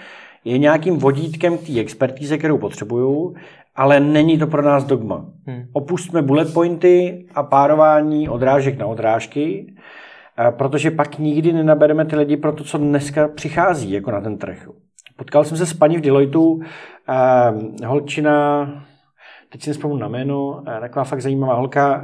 je 0.45 0.57
nějakým 0.57 0.97
vodítkem 0.97 1.57
k 1.57 1.67
té 1.67 1.79
expertíze, 1.79 2.37
kterou 2.37 2.57
potřebuju 2.57 3.35
ale 3.75 3.99
není 3.99 4.37
to 4.37 4.47
pro 4.47 4.61
nás 4.61 4.83
dogma. 4.83 5.25
Hmm. 5.47 5.63
Opustme 5.73 6.21
bullet 6.21 6.53
pointy 6.53 7.25
a 7.35 7.43
párování 7.43 8.29
odrážek 8.29 8.77
na 8.77 8.85
odrážky, 8.85 9.75
eh, 10.39 10.51
protože 10.51 10.91
pak 10.91 11.19
nikdy 11.19 11.53
nenabereme 11.53 12.05
ty 12.05 12.15
lidi 12.15 12.37
pro 12.37 12.51
to, 12.51 12.63
co 12.63 12.77
dneska 12.77 13.27
přichází 13.27 13.91
jako 13.91 14.11
na 14.11 14.21
ten 14.21 14.37
trh. 14.37 14.69
Potkal 15.15 15.43
jsem 15.43 15.57
se 15.57 15.65
s 15.65 15.73
paní 15.73 15.97
v 15.97 16.01
Deloitu, 16.01 16.61
eh, 17.09 17.85
holčina, 17.85 18.67
teď 19.51 19.61
si 19.63 19.69
nespomínám 19.69 19.99
na 19.99 20.07
jméno, 20.07 20.63
taková 20.79 21.03
fakt 21.03 21.21
zajímavá 21.21 21.53
holka, 21.53 22.03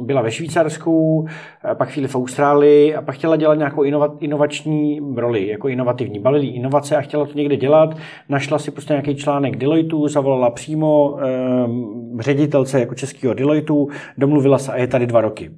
byla 0.00 0.22
ve 0.22 0.30
Švýcarsku, 0.30 1.26
pak 1.74 1.88
chvíli 1.88 2.08
v 2.08 2.14
Austrálii 2.14 2.94
a 2.94 3.02
pak 3.02 3.14
chtěla 3.14 3.36
dělat 3.36 3.54
nějakou 3.54 3.82
inovační 4.20 5.00
roli, 5.16 5.48
jako 5.48 5.68
inovativní. 5.68 6.18
Balili 6.18 6.46
inovace 6.46 6.96
a 6.96 7.00
chtěla 7.00 7.26
to 7.26 7.32
někde 7.34 7.56
dělat. 7.56 7.96
Našla 8.28 8.58
si 8.58 8.70
prostě 8.70 8.92
nějaký 8.92 9.14
článek 9.14 9.56
Deloitu, 9.56 10.08
zavolala 10.08 10.50
přímo 10.50 11.10
um, 11.10 12.18
ředitelce 12.20 12.80
jako 12.80 12.94
českého 12.94 13.34
Deloitu, 13.34 13.88
domluvila 14.18 14.58
se 14.58 14.72
a 14.72 14.76
je 14.76 14.86
tady 14.86 15.06
dva 15.06 15.20
roky. 15.20 15.50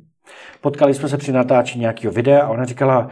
Potkali 0.61 0.95
jsme 0.95 1.09
se 1.09 1.17
při 1.17 1.33
natáčení 1.33 1.81
nějakého 1.81 2.13
videa 2.13 2.43
a 2.43 2.49
ona 2.49 2.65
říkala, 2.65 3.09
Eh, 3.09 3.11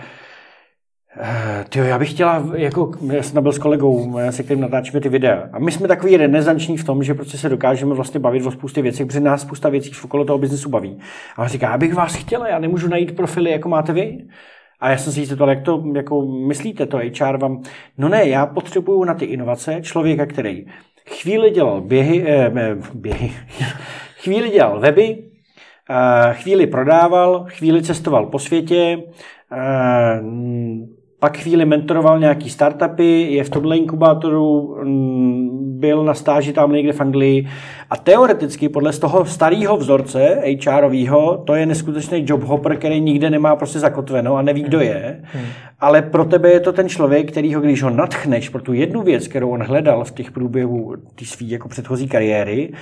tyjo, 1.68 1.84
já 1.84 1.98
bych 1.98 2.10
chtěla, 2.10 2.44
jako, 2.54 2.90
já 3.12 3.22
jsem 3.22 3.42
byl 3.42 3.52
s 3.52 3.58
kolegou, 3.58 4.18
se 4.30 4.42
kterým 4.42 4.60
natáčíme 4.60 5.00
ty 5.00 5.08
videa. 5.08 5.48
A 5.52 5.58
my 5.58 5.72
jsme 5.72 5.88
takový 5.88 6.16
renesanční 6.16 6.76
v 6.76 6.84
tom, 6.84 7.02
že 7.02 7.14
prostě 7.14 7.38
se 7.38 7.48
dokážeme 7.48 7.94
vlastně 7.94 8.20
bavit 8.20 8.46
o 8.46 8.50
spoustě 8.50 8.82
věcí, 8.82 9.04
protože 9.04 9.20
nás 9.20 9.42
spousta 9.42 9.68
věcí 9.68 9.92
v 9.92 10.04
okolo 10.04 10.24
toho 10.24 10.38
biznesu 10.38 10.70
baví. 10.70 10.98
A 11.36 11.42
on 11.42 11.48
říká, 11.48 11.70
já 11.70 11.78
bych 11.78 11.94
vás 11.94 12.14
chtěla, 12.14 12.48
já 12.48 12.58
nemůžu 12.58 12.88
najít 12.88 13.16
profily, 13.16 13.50
jako 13.50 13.68
máte 13.68 13.92
vy. 13.92 14.18
A 14.80 14.90
já 14.90 14.98
jsem 14.98 15.12
si 15.12 15.20
jistý, 15.20 15.36
jak 15.48 15.62
to 15.62 15.84
jako 15.94 16.26
myslíte, 16.26 16.86
to 16.86 16.96
HR 16.96 17.36
vám. 17.36 17.62
No 17.98 18.08
ne, 18.08 18.28
já 18.28 18.46
potřebuju 18.46 19.04
na 19.04 19.14
ty 19.14 19.24
inovace 19.24 19.80
člověka, 19.82 20.26
který 20.26 20.66
chvíli 21.10 21.50
dělal 21.50 21.80
běhy, 21.80 22.24
eh, 22.26 22.52
eh 22.56 22.76
běhy 22.94 23.32
chvíli 24.22 24.50
dělal 24.50 24.80
weby, 24.80 25.18
eh, 25.90 26.34
chvíli 26.34 26.66
prodával, 26.66 27.46
chvíli 27.48 27.82
cestoval 27.82 28.26
po 28.26 28.38
světě, 28.38 29.02
eh, 29.52 30.20
pak 31.20 31.38
chvíli 31.38 31.64
mentoroval 31.64 32.20
nějaký 32.20 32.50
startupy, 32.50 33.22
je 33.32 33.44
v 33.44 33.50
tomhle 33.50 33.76
inkubátoru, 33.76 34.76
mm, 34.84 35.60
byl 35.80 36.04
na 36.04 36.14
stáži 36.14 36.52
tam 36.52 36.72
někde 36.72 36.92
v 36.92 37.00
Anglii 37.00 37.48
a 37.90 37.96
teoreticky 37.96 38.68
podle 38.68 38.92
z 38.92 38.98
toho 38.98 39.24
starého 39.24 39.76
vzorce 39.76 40.42
HRového, 40.66 41.42
to 41.46 41.54
je 41.54 41.66
neskutečný 41.66 42.24
job 42.26 42.42
hopper, 42.42 42.76
který 42.76 43.00
nikde 43.00 43.30
nemá 43.30 43.56
prostě 43.56 43.78
zakotveno 43.78 44.36
a 44.36 44.42
neví, 44.42 44.62
kdo 44.62 44.80
je, 44.80 45.20
hmm. 45.22 45.44
ale 45.80 46.02
pro 46.02 46.24
tebe 46.24 46.50
je 46.50 46.60
to 46.60 46.72
ten 46.72 46.88
člověk, 46.88 47.32
který 47.32 47.54
ho, 47.54 47.60
když 47.60 47.82
ho 47.82 47.90
natchneš 47.90 48.48
pro 48.48 48.62
tu 48.62 48.72
jednu 48.72 49.02
věc, 49.02 49.28
kterou 49.28 49.50
on 49.50 49.62
hledal 49.62 50.04
v 50.04 50.10
těch 50.10 50.30
průběhu 50.30 50.94
té 51.14 51.24
své 51.24 51.46
jako 51.46 51.68
předchozí 51.68 52.08
kariéry, 52.08 52.72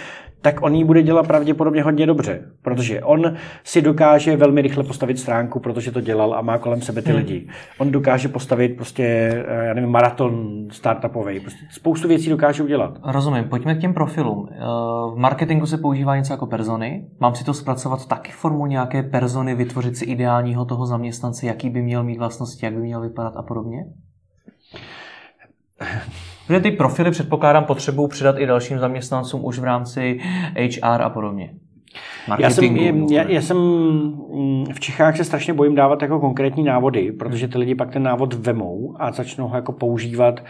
tak 0.43 0.63
on 0.63 0.75
ji 0.75 0.85
bude 0.85 1.03
dělat 1.03 1.27
pravděpodobně 1.27 1.83
hodně 1.83 2.07
dobře, 2.07 2.41
protože 2.63 3.03
on 3.03 3.35
si 3.65 3.83
dokáže 3.83 4.37
velmi 4.37 4.63
rychle 4.63 4.85
postavit 4.85 5.19
stránku, 5.19 5.61
protože 5.61 5.93
to 5.93 6.01
dělal 6.01 6.35
a 6.35 6.41
má 6.41 6.59
kolem 6.59 6.83
sebe 6.83 7.03
ty 7.03 7.11
hmm. 7.11 7.19
lidi. 7.19 7.49
On 7.79 7.91
dokáže 7.91 8.29
postavit 8.29 8.77
prostě, 8.77 9.05
eh, 9.49 9.65
já 9.65 9.75
nevím, 9.75 9.91
maraton 9.91 10.67
startupový. 10.71 11.41
Prostě 11.41 11.61
spoustu 11.71 12.09
věcí 12.09 12.31
dokáže 12.31 12.63
udělat. 12.63 12.99
Rozumím. 13.05 13.45
Pojďme 13.45 13.75
k 13.75 13.81
těm 13.81 13.95
profilům. 13.95 14.49
Eh, 14.51 14.57
v 15.15 15.15
marketingu 15.17 15.67
se 15.67 15.79
používá 15.79 16.17
něco 16.17 16.33
jako 16.33 16.47
persony. 16.47 17.07
Mám 17.21 17.35
si 17.35 17.45
to 17.45 17.55
zpracovat 17.55 18.07
taky 18.07 18.33
formu 18.33 18.67
nějaké 18.67 19.03
persony, 19.03 19.55
vytvořit 19.55 19.97
si 19.97 20.05
ideálního 20.05 20.65
toho 20.65 20.87
zaměstnance, 20.87 21.47
jaký 21.47 21.71
by 21.71 21.83
měl 21.83 22.05
mít 22.05 22.19
vlastnosti, 22.19 22.67
jak 22.67 22.75
by 22.75 22.81
měl 22.81 23.01
vypadat 23.01 23.33
a 23.37 23.43
podobně? 23.43 23.79
Protože 26.47 26.61
ty 26.61 26.71
profily 26.71 27.11
předpokládám 27.11 27.65
potřebu 27.65 28.09
přidat 28.09 28.39
i 28.39 28.47
dalším 28.47 28.79
zaměstnancům 28.79 29.45
už 29.45 29.59
v 29.59 29.65
rámci 29.65 30.21
HR 30.57 31.03
a 31.03 31.09
podobně. 31.09 31.55
Já 32.39 32.51
jsem, 32.51 32.77
já, 33.11 33.23
já 33.23 33.43
jsem 33.43 33.57
mm, 33.57 34.65
v 34.73 34.81
Čechách 34.81 35.17
se 35.17 35.25
strašně 35.25 35.55
bojím 35.55 35.75
dávat 35.75 36.03
jako 36.03 36.21
konkrétní 36.21 36.65
návody, 36.65 37.13
protože 37.13 37.49
ty 37.49 37.59
lidi 37.59 37.75
pak 37.75 37.93
ten 37.93 38.03
návod 38.03 38.35
vemou 38.35 38.97
a 38.99 39.13
začnou 39.13 39.49
ho 39.49 39.57
jako 39.57 39.73
používat 39.73 40.45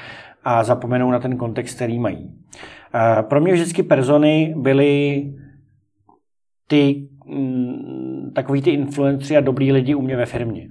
a 0.45 0.65
zapomenou 0.65 1.11
na 1.11 1.19
ten 1.19 1.37
kontext, 1.37 1.77
který 1.77 1.99
mají. 1.99 2.35
Pro 3.23 3.41
mě 3.41 3.53
vždycky 3.53 3.83
persony 3.83 4.55
byly 4.57 5.25
ty 6.67 7.09
mm, 7.27 8.33
takový 8.35 8.63
ty 8.63 8.71
influencři 8.71 9.37
a 9.37 9.41
dobrý 9.41 9.73
lidi 9.73 9.95
u 9.95 10.03
mě 10.03 10.17
ve 10.17 10.27
firmě. 10.27 10.69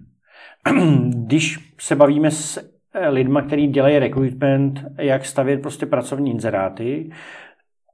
Když 1.10 1.74
se 1.80 1.96
bavíme 1.96 2.32
s 2.32 2.58
Eh, 2.58 2.77
lidma, 3.10 3.42
kteří 3.42 3.68
dělají 3.68 4.00
recruitment, 4.00 4.86
jak 4.98 5.26
stavět 5.26 5.62
prostě 5.62 5.86
pracovní 5.86 6.32
inzeráty, 6.32 7.12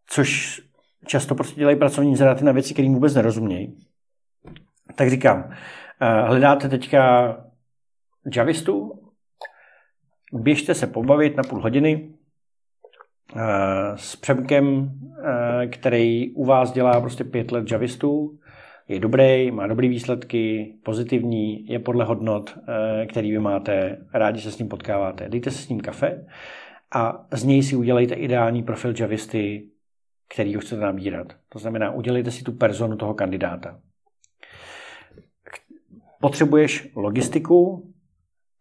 což 0.07 0.61
často 1.05 1.35
prostě 1.35 1.59
dělají 1.59 1.77
pracovní 1.77 2.11
inzeráty 2.11 2.43
na 2.43 2.51
věci, 2.51 2.73
které 2.73 2.89
vůbec 2.89 3.15
nerozumějí. 3.15 3.77
Tak 4.95 5.09
říkám, 5.09 5.51
eh, 6.01 6.21
hledáte 6.21 6.69
teďka 6.69 7.35
javistu, 8.35 8.99
běžte 10.33 10.75
se 10.75 10.87
pobavit 10.87 11.37
na 11.37 11.43
půl 11.43 11.61
hodiny 11.61 12.09
eh, 13.35 13.41
s 13.95 14.15
Přemkem, 14.15 14.91
který 15.71 16.33
u 16.35 16.45
vás 16.45 16.71
dělá 16.71 17.01
prostě 17.01 17.23
pět 17.23 17.51
let 17.51 17.71
javistů, 17.71 18.39
je 18.87 18.99
dobrý, 18.99 19.51
má 19.51 19.67
dobré 19.67 19.87
výsledky, 19.87 20.75
pozitivní, 20.83 21.67
je 21.67 21.79
podle 21.79 22.05
hodnot, 22.05 22.57
eh, 22.57 23.05
který 23.05 23.31
vy 23.31 23.39
máte, 23.39 23.97
rádi 24.13 24.41
se 24.41 24.51
s 24.51 24.57
ním 24.57 24.67
potkáváte. 24.67 25.29
Dejte 25.29 25.51
se 25.51 25.57
s 25.57 25.69
ním 25.69 25.79
kafe 25.79 26.25
a 26.93 27.25
z 27.31 27.43
něj 27.43 27.63
si 27.63 27.75
udělejte 27.75 28.15
ideální 28.15 28.63
profil 28.63 28.93
javisty, 28.99 29.69
který 30.33 30.55
ho 30.55 30.61
chcete 30.61 30.81
nabírat. 30.81 31.27
To 31.49 31.59
znamená, 31.59 31.91
udělejte 31.91 32.31
si 32.31 32.43
tu 32.43 32.51
personu 32.51 32.95
toho 32.95 33.13
kandidáta. 33.13 33.79
Potřebuješ 36.21 36.91
logistiku, 36.95 37.89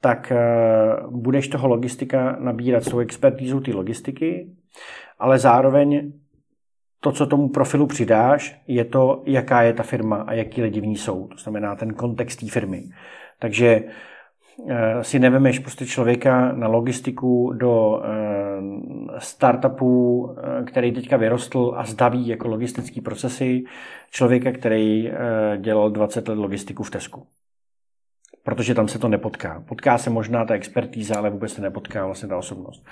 tak 0.01 0.33
eh, 0.33 0.39
budeš 1.11 1.49
toho 1.49 1.69
logistika 1.69 2.37
nabírat 2.41 2.85
svou 2.85 2.99
expertízu 2.99 3.61
ty 3.61 3.73
logistiky, 3.73 4.51
ale 5.19 5.39
zároveň 5.39 6.13
to, 7.03 7.13
co 7.13 7.27
tomu 7.27 7.49
profilu 7.49 7.87
přidáš, 7.87 8.63
je 8.67 8.85
to, 8.85 9.23
jaká 9.27 9.63
je 9.63 9.73
ta 9.73 9.83
firma 9.83 10.17
a 10.17 10.33
jaký 10.33 10.63
lidi 10.63 10.81
v 10.81 10.87
ní 10.87 10.97
jsou. 10.97 11.27
To 11.27 11.37
znamená 11.37 11.77
ten 11.77 11.95
kontext 11.95 12.41
té 12.41 12.49
firmy. 12.49 12.83
Takže 13.39 13.85
eh, 14.69 15.05
si 15.05 15.19
nevemeš 15.19 15.59
prostě 15.59 15.87
člověka 15.87 16.53
na 16.53 16.69
logistiku 16.69 17.53
do 17.53 18.03
eh, 18.05 18.11
startupu, 19.19 20.29
eh, 20.31 20.65
který 20.65 20.93
teďka 20.93 21.17
vyrostl 21.17 21.75
a 21.77 21.85
zdaví 21.85 22.29
jako 22.29 22.49
logistický 22.49 23.01
procesy, 23.01 23.65
člověka, 24.11 24.53
který 24.53 25.11
dělal 25.57 25.91
20 25.91 26.29
let 26.29 26.39
logistiku 26.39 26.83
v 26.83 26.91
Tesku. 26.91 27.27
Protože 28.45 28.75
tam 28.75 28.89
se 28.89 28.99
to 28.99 29.09
nepotká. 29.09 29.65
Potká 29.69 29.99
se 29.99 30.11
možná 30.11 30.45
ta 30.45 30.55
expertíza, 30.55 31.19
ale 31.19 31.31
vůbec 31.31 31.53
se 31.53 31.63
nepotká 31.63 32.07
vlastně 32.07 32.29
ta 32.29 32.37
osobnost. 32.37 32.87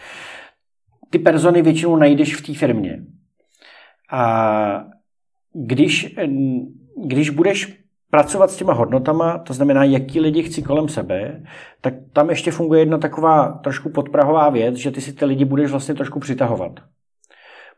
Ty 1.11 1.19
persony 1.19 1.63
většinou 1.63 1.97
najdeš 1.97 2.37
v 2.37 2.47
té 2.47 2.55
firmě. 2.55 2.99
A 4.11 4.85
když, 5.53 6.17
když 7.07 7.31
budeš 7.31 7.81
pracovat 8.11 8.51
s 8.51 8.57
těma 8.57 8.73
hodnotama, 8.73 9.39
to 9.39 9.53
znamená, 9.53 9.85
jaký 9.85 10.21
lidi 10.21 10.43
chci 10.43 10.63
kolem 10.63 10.89
sebe, 10.89 11.43
tak 11.81 11.95
tam 12.13 12.31
ještě 12.31 12.51
funguje 12.51 12.81
jedna 12.81 12.99
taková 12.99 13.49
trošku 13.49 13.89
podprahová 13.91 14.51
věc, 14.51 14.75
že 14.75 14.91
ty 14.91 15.01
si 15.01 15.13
ty 15.13 15.25
lidi 15.25 15.45
budeš 15.45 15.71
vlastně 15.71 15.95
trošku 15.95 16.21
přitahovat. 16.21 16.73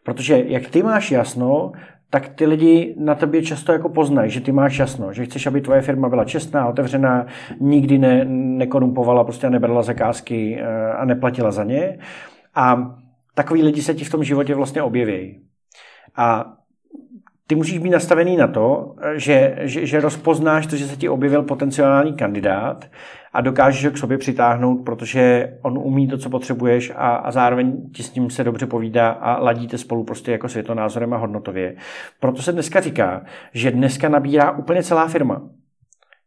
Protože 0.04 0.44
jak 0.46 0.66
ty 0.66 0.82
máš 0.82 1.10
jasno, 1.10 1.72
tak 2.10 2.28
ty 2.28 2.46
lidi 2.46 2.94
na 2.98 3.14
tebe 3.14 3.42
často 3.42 3.72
jako 3.72 3.88
poznají, 3.88 4.30
že 4.30 4.40
ty 4.40 4.52
máš 4.52 4.78
jasno, 4.78 5.12
že 5.12 5.24
chceš, 5.24 5.46
aby 5.46 5.60
tvoje 5.60 5.80
firma 5.80 6.08
byla 6.08 6.24
čestná, 6.24 6.68
otevřená, 6.68 7.26
nikdy 7.60 7.98
ne, 7.98 8.24
nekorumpovala, 8.28 9.24
prostě 9.24 9.50
nebrala 9.50 9.82
zakázky 9.82 10.60
eh, 10.60 10.92
a 10.92 11.04
neplatila 11.04 11.50
za 11.50 11.64
ně. 11.64 11.98
A 12.54 12.94
takový 13.34 13.62
lidi 13.62 13.82
se 13.82 13.94
ti 13.94 14.04
v 14.04 14.10
tom 14.10 14.24
životě 14.24 14.54
vlastně 14.54 14.82
objeví. 14.82 15.40
A 16.16 16.56
ty 17.46 17.54
musíš 17.54 17.78
být 17.78 17.90
nastavený 17.90 18.36
na 18.36 18.46
to, 18.46 18.94
že, 19.14 19.56
že, 19.60 19.86
že 19.86 20.00
rozpoznáš 20.00 20.66
to, 20.66 20.76
že 20.76 20.86
se 20.86 20.96
ti 20.96 21.08
objevil 21.08 21.42
potenciální 21.42 22.12
kandidát 22.12 22.84
a 23.32 23.40
dokážeš 23.40 23.84
ho 23.84 23.90
k 23.90 23.98
sobě 23.98 24.18
přitáhnout, 24.18 24.84
protože 24.84 25.52
on 25.62 25.78
umí 25.78 26.08
to, 26.08 26.18
co 26.18 26.30
potřebuješ 26.30 26.92
a, 26.96 27.14
a 27.14 27.30
zároveň 27.30 27.90
ti 27.92 28.02
s 28.02 28.14
ním 28.14 28.30
se 28.30 28.44
dobře 28.44 28.66
povídá 28.66 29.10
a 29.10 29.42
ladíte 29.42 29.78
spolu 29.78 30.04
prostě 30.04 30.32
jako 30.32 30.48
světonázorem 30.48 31.14
a 31.14 31.16
hodnotově. 31.16 31.76
Proto 32.20 32.42
se 32.42 32.52
dneska 32.52 32.80
říká, 32.80 33.22
že 33.54 33.70
dneska 33.70 34.08
nabírá 34.08 34.50
úplně 34.50 34.82
celá 34.82 35.08
firma. 35.08 35.42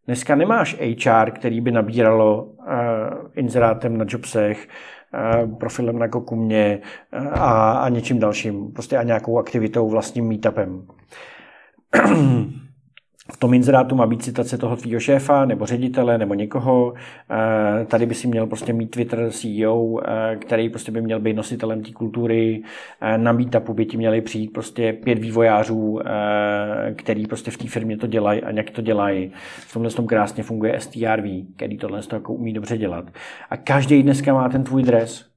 Dneska 0.06 0.36
nemáš 0.36 0.78
HR, 0.80 1.32
který 1.32 1.62
by 1.62 1.72
nabíralo 1.72 2.44
uh, 2.44 2.66
inzerátem 3.36 3.98
na 3.98 4.06
jobsech, 4.08 4.68
profilem 5.60 6.00
na 6.00 6.08
Kokumě 6.08 6.80
eh, 7.12 7.30
a, 7.30 7.72
a 7.72 7.90
něčím 7.90 8.20
dalším, 8.20 8.72
prostě 8.72 8.98
a 8.98 9.04
nějakou 9.04 9.40
aktivitou, 9.40 9.90
vlastním 9.90 10.28
meetupem. 10.28 10.88
v 13.32 13.38
tom 13.38 13.54
inzerátu 13.54 13.96
má 13.96 14.08
být 14.08 14.24
citace 14.24 14.58
toho 14.58 14.76
tvýho 14.76 15.00
šéfa, 15.00 15.46
nebo 15.46 15.66
ředitele, 15.66 16.18
nebo 16.18 16.34
někoho. 16.34 16.94
Eh, 17.32 17.86
tady 17.86 18.06
by 18.06 18.16
si 18.16 18.28
měl 18.28 18.48
prostě 18.48 18.74
mít 18.74 18.92
Twitter 18.92 19.32
CEO, 19.32 20.00
eh, 20.00 20.36
který 20.36 20.70
prostě 20.70 20.92
by 20.92 21.02
měl 21.02 21.20
být 21.20 21.34
nositelem 21.34 21.84
té 21.84 21.92
kultury. 21.92 22.64
Eh, 23.02 23.18
na 23.18 23.32
meetupu 23.32 23.74
by 23.74 23.86
ti 23.86 23.98
měli 23.98 24.22
přijít 24.22 24.54
prostě 24.54 24.94
pět 24.94 25.20
vývojářů, 25.20 26.00
který 26.96 27.28
prostě 27.28 27.52
v 27.52 27.58
té 27.58 27.68
firmě 27.68 27.98
to 27.98 28.08
dělají 28.08 28.42
a 28.42 28.52
jak 28.52 28.70
to 28.70 28.82
dělají. 28.82 29.32
V 29.60 29.74
tomhle 29.74 29.92
tom 29.92 30.08
krásně 30.08 30.44
funguje 30.44 30.80
STRV, 30.80 31.26
který 31.56 31.78
tohle 31.78 32.02
jako 32.14 32.34
umí 32.34 32.54
dobře 32.54 32.78
dělat. 32.78 33.06
A 33.50 33.58
každý 33.58 34.04
dneska 34.04 34.34
má 34.34 34.50
ten 34.50 34.64
tvůj 34.64 34.84
dres, 34.84 35.35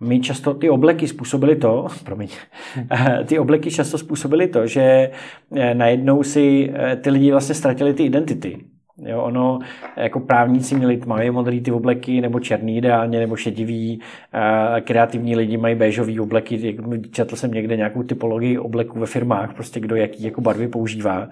my 0.00 0.20
často 0.20 0.54
ty 0.54 0.70
obleky 0.70 1.08
způsobily 1.08 1.56
to, 1.56 1.86
promiň, 2.04 2.28
ty 3.26 3.38
obleky 3.38 3.70
často 3.70 3.98
způsobily 3.98 4.48
to, 4.48 4.66
že 4.66 5.10
eh, 5.56 5.74
najednou 5.74 6.22
si 6.22 6.72
eh, 6.74 6.96
ty 6.96 7.10
lidi 7.10 7.30
vlastně 7.30 7.54
ztratili 7.54 7.94
ty 7.94 8.04
identity. 8.04 8.58
Jo, 8.98 9.22
ono, 9.22 9.58
jako 9.96 10.20
právníci 10.20 10.74
měli 10.74 10.96
tmavě 10.96 11.32
modrý 11.32 11.60
ty 11.60 11.72
obleky, 11.72 12.20
nebo 12.20 12.40
černý 12.40 12.76
ideálně, 12.76 13.18
nebo 13.18 13.36
šedivý. 13.36 14.00
Kreativní 14.80 15.36
lidi 15.36 15.56
mají 15.56 15.74
béžový 15.74 16.20
obleky. 16.20 16.78
Četl 17.10 17.36
jsem 17.36 17.50
někde 17.50 17.76
nějakou 17.76 18.02
typologii 18.02 18.58
obleků 18.58 18.98
ve 19.00 19.06
firmách, 19.06 19.54
prostě 19.54 19.80
kdo 19.80 19.96
jaký 19.96 20.22
jako 20.22 20.40
barvy 20.40 20.68
používá. 20.68 21.28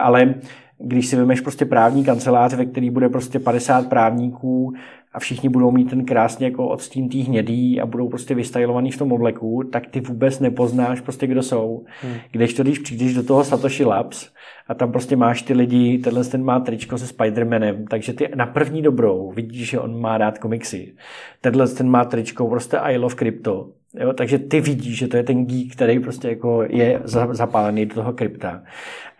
Ale 0.00 0.34
když 0.78 1.06
si 1.06 1.16
vemeš 1.16 1.40
prostě 1.40 1.64
právní 1.64 2.04
kancelář, 2.04 2.54
ve 2.54 2.66
který 2.66 2.90
bude 2.90 3.08
prostě 3.08 3.38
50 3.38 3.88
právníků 3.88 4.72
a 5.14 5.18
všichni 5.18 5.48
budou 5.48 5.70
mít 5.70 5.90
ten 5.90 6.04
krásně 6.04 6.46
jako 6.46 6.68
odstín 6.68 7.08
tý 7.08 7.22
hnědý 7.22 7.80
a 7.80 7.86
budou 7.86 8.08
prostě 8.08 8.34
vystajlovaný 8.34 8.90
v 8.90 8.98
tom 8.98 9.12
obleku, 9.12 9.62
tak 9.72 9.86
ty 9.86 10.00
vůbec 10.00 10.40
nepoznáš 10.40 11.00
prostě, 11.00 11.26
kdo 11.26 11.42
jsou. 11.42 11.84
Hmm. 12.00 12.14
Když 12.30 12.54
to, 12.54 12.62
když 12.62 12.78
přijdeš 12.78 13.14
do 13.14 13.22
toho 13.22 13.44
Satoshi 13.44 13.84
Labs 13.84 14.30
a 14.68 14.74
tam 14.74 14.92
prostě 14.92 15.16
máš 15.16 15.42
ty 15.42 15.54
lidi, 15.54 15.98
tenhle 15.98 16.24
ten 16.24 16.44
má 16.44 16.60
tričko 16.60 16.98
se 16.98 17.06
Spidermanem, 17.06 17.86
takže 17.86 18.12
ty 18.12 18.28
na 18.34 18.46
první 18.46 18.82
dobrou 18.82 19.32
vidíš, 19.32 19.70
že 19.70 19.80
on 19.80 20.00
má 20.00 20.18
rád 20.18 20.38
komiksy. 20.38 20.94
Tenhle 21.40 21.68
ten 21.68 21.90
má 21.90 22.04
tričko 22.04 22.48
prostě 22.48 22.76
I 22.76 22.96
love 22.96 23.14
crypto. 23.14 23.68
Jo, 24.00 24.12
takže 24.12 24.38
ty 24.38 24.60
vidíš, 24.60 24.98
že 24.98 25.08
to 25.08 25.16
je 25.16 25.22
ten 25.22 25.46
geek, 25.46 25.72
který 25.72 26.00
prostě 26.00 26.28
jako 26.28 26.62
je 26.68 27.00
zapálený 27.30 27.86
do 27.86 27.94
toho 27.94 28.12
krypta. 28.12 28.62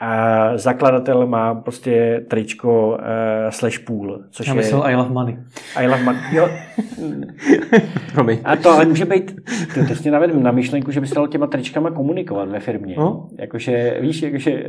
A 0.04 0.50
zakladatel 0.58 1.26
má 1.26 1.54
prostě 1.54 2.24
tričko 2.28 2.88
uh, 2.88 2.96
slash 3.50 3.78
pool, 3.78 4.18
což 4.30 4.46
Já 4.46 4.54
myslel 4.54 4.82
je... 4.86 4.92
I 4.92 4.96
love 4.96 5.10
money. 5.10 5.36
I 5.76 5.86
love 5.86 6.02
money, 6.02 6.20
jo. 6.32 6.48
Promiň. 8.14 8.38
A 8.44 8.56
to 8.56 8.70
ale 8.70 8.84
může 8.84 9.04
být, 9.04 9.36
to 9.74 9.80
teď 9.88 10.10
navedem 10.10 10.42
na 10.42 10.50
myšlenku, 10.52 10.90
že 10.90 11.00
by 11.00 11.06
se 11.06 11.14
dalo 11.14 11.26
těma 11.26 11.46
tričkama 11.46 11.90
komunikovat 11.90 12.48
ve 12.48 12.60
firmě. 12.60 12.94
No? 12.98 13.28
Jakože, 13.38 13.96
víš, 14.00 14.22
jakože, 14.22 14.64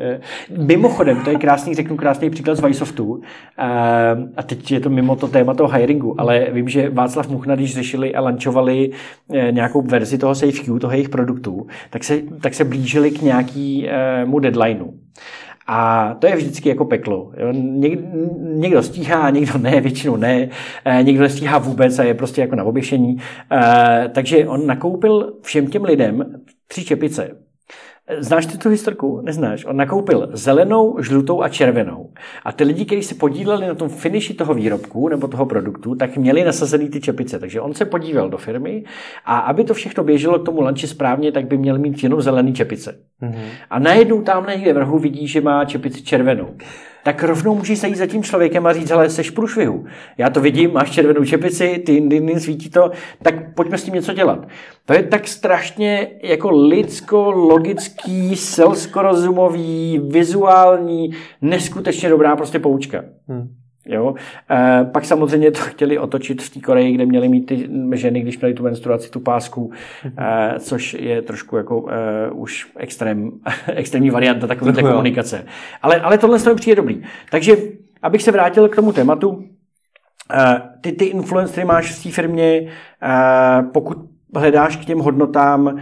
uh, 0.51 0.65
mimochodem, 0.65 1.23
to 1.23 1.29
je 1.29 1.35
krásný, 1.35 1.75
řeknu 1.75 1.97
krásný 1.97 2.29
příklad 2.29 2.55
z 2.55 2.61
Vysoftu, 2.61 3.05
uh, 3.05 3.21
a 4.37 4.43
teď 4.45 4.71
je 4.71 4.79
to 4.79 4.89
mimo 4.89 5.15
to 5.15 5.27
téma 5.27 5.53
toho 5.53 5.69
hiringu, 5.69 6.21
ale 6.21 6.47
vím, 6.51 6.69
že 6.69 6.89
Václav 6.89 7.29
Muchna, 7.29 7.55
když 7.55 7.75
řešili 7.75 8.15
a 8.15 8.21
lančovali 8.21 8.89
uh, 9.27 9.37
nějakou 9.51 9.81
verzi 9.81 10.17
toho 10.17 10.35
SafeQ, 10.35 10.79
toho 10.79 10.93
jejich 10.93 11.09
produktů, 11.09 11.67
tak 11.89 12.03
se, 12.03 12.17
tak 12.41 12.53
se 12.53 12.63
blížili 12.63 13.11
k 13.11 13.21
nějakému 13.21 14.39
deadlineu. 14.39 15.02
A 15.67 16.13
to 16.19 16.27
je 16.27 16.35
vždycky 16.35 16.69
jako 16.69 16.85
peklo. 16.85 17.31
Něk, 17.51 17.99
někdo 18.39 18.83
stíhá, 18.83 19.29
někdo 19.29 19.57
ne, 19.57 19.81
většinou 19.81 20.15
ne, 20.15 20.49
eh, 20.85 21.03
někdo 21.03 21.23
nestíhá 21.23 21.57
vůbec 21.57 21.99
a 21.99 22.03
je 22.03 22.13
prostě 22.13 22.41
jako 22.41 22.55
na 22.55 22.63
oběšení. 22.63 23.17
Eh, 23.51 24.09
takže 24.13 24.47
on 24.47 24.67
nakoupil 24.67 25.33
všem 25.41 25.67
těm 25.67 25.83
lidem 25.83 26.41
tři 26.67 26.85
čepice. 26.85 27.42
Znáš 28.19 28.45
ty 28.45 28.57
tu 28.57 28.69
historku? 28.69 29.21
Neznáš. 29.21 29.65
On 29.65 29.77
nakoupil 29.77 30.29
zelenou, 30.33 30.97
žlutou 31.01 31.43
a 31.43 31.49
červenou. 31.49 32.11
A 32.45 32.51
ty 32.51 32.63
lidi, 32.63 32.85
kteří 32.85 33.03
se 33.03 33.15
podíleli 33.15 33.67
na 33.67 33.75
tom 33.75 33.89
finiši 33.89 34.33
toho 34.33 34.53
výrobku 34.53 35.09
nebo 35.09 35.27
toho 35.27 35.45
produktu, 35.45 35.95
tak 35.95 36.17
měli 36.17 36.43
nasazený 36.43 36.89
ty 36.89 37.01
čepice. 37.01 37.39
Takže 37.39 37.61
on 37.61 37.73
se 37.73 37.85
podíval 37.85 38.29
do 38.29 38.37
firmy 38.37 38.83
a 39.25 39.37
aby 39.39 39.63
to 39.63 39.73
všechno 39.73 40.03
běželo 40.03 40.39
k 40.39 40.45
tomu 40.45 40.61
lanči 40.61 40.87
správně, 40.87 41.31
tak 41.31 41.47
by 41.47 41.57
měl 41.57 41.77
mít 41.77 42.03
jenom 42.03 42.21
zelený 42.21 42.53
čepice. 42.53 42.99
Mm-hmm. 43.21 43.45
A 43.69 43.79
najednou 43.79 44.21
tam 44.21 44.47
někde 44.47 44.73
vrhu 44.73 44.99
vidí, 44.99 45.27
že 45.27 45.41
má 45.41 45.65
čepici 45.65 46.03
červenou 46.03 46.55
tak 47.03 47.23
rovnou 47.23 47.55
můžeš 47.55 47.79
se 47.79 47.87
jít 47.87 47.95
za 47.95 48.07
tím 48.07 48.23
člověkem 48.23 48.65
a 48.65 48.73
říct, 48.73 48.91
ale 48.91 49.09
seš 49.09 49.29
průšvihu. 49.29 49.85
Já 50.17 50.29
to 50.29 50.41
vidím, 50.41 50.73
máš 50.73 50.91
červenou 50.91 51.25
čepici, 51.25 51.83
ty 51.85 51.91
jindy 51.91 52.39
svítí 52.39 52.69
to, 52.69 52.91
tak 53.21 53.55
pojďme 53.55 53.77
s 53.77 53.83
tím 53.83 53.93
něco 53.93 54.13
dělat. 54.13 54.47
To 54.85 54.93
je 54.93 55.03
tak 55.03 55.27
strašně 55.27 56.07
jako 56.23 56.49
lidsko, 56.51 57.31
logický, 57.31 58.35
selskorozumový, 58.35 60.01
vizuální, 60.07 61.09
neskutečně 61.41 62.09
dobrá 62.09 62.35
prostě 62.35 62.59
poučka. 62.59 63.03
Hmm. 63.27 63.62
Jo? 63.85 64.15
E, 64.51 64.85
pak 64.85 65.05
samozřejmě 65.05 65.51
to 65.51 65.59
chtěli 65.59 65.97
otočit 65.97 66.41
v 66.41 66.49
té 66.49 66.59
Koreji, 66.59 66.91
kde 66.91 67.05
měli 67.05 67.29
mít 67.29 67.45
ty 67.45 67.69
ženy, 67.93 68.21
když 68.21 68.39
měli 68.39 68.53
tu 68.53 68.63
menstruaci, 68.63 69.09
tu 69.09 69.19
pásku, 69.19 69.71
e, 70.17 70.59
což 70.59 70.93
je 70.93 71.21
trošku 71.21 71.57
jako 71.57 71.89
e, 71.89 72.31
už 72.31 72.67
extrém, 72.77 73.31
extrémní 73.67 74.09
varianta 74.09 74.47
takové 74.47 74.73
komunikace. 74.81 75.45
Ale, 75.81 76.01
ale 76.01 76.17
tohle 76.17 76.39
mi 76.39 76.55
přijde 76.55 76.75
dobrý. 76.75 77.03
Takže, 77.31 77.57
abych 78.01 78.23
se 78.23 78.31
vrátil 78.31 78.69
k 78.69 78.75
tomu 78.75 78.93
tématu, 78.93 79.43
e, 80.33 80.61
ty, 80.81 80.91
ty 80.91 81.05
influencery 81.05 81.65
máš 81.65 81.91
v 81.91 82.03
té 82.03 82.11
firmě, 82.11 82.45
e, 82.47 82.69
pokud 83.73 84.12
hledáš 84.35 84.77
k 84.77 84.85
těm 84.85 84.99
hodnotám, 84.99 85.77
eh, 85.77 85.81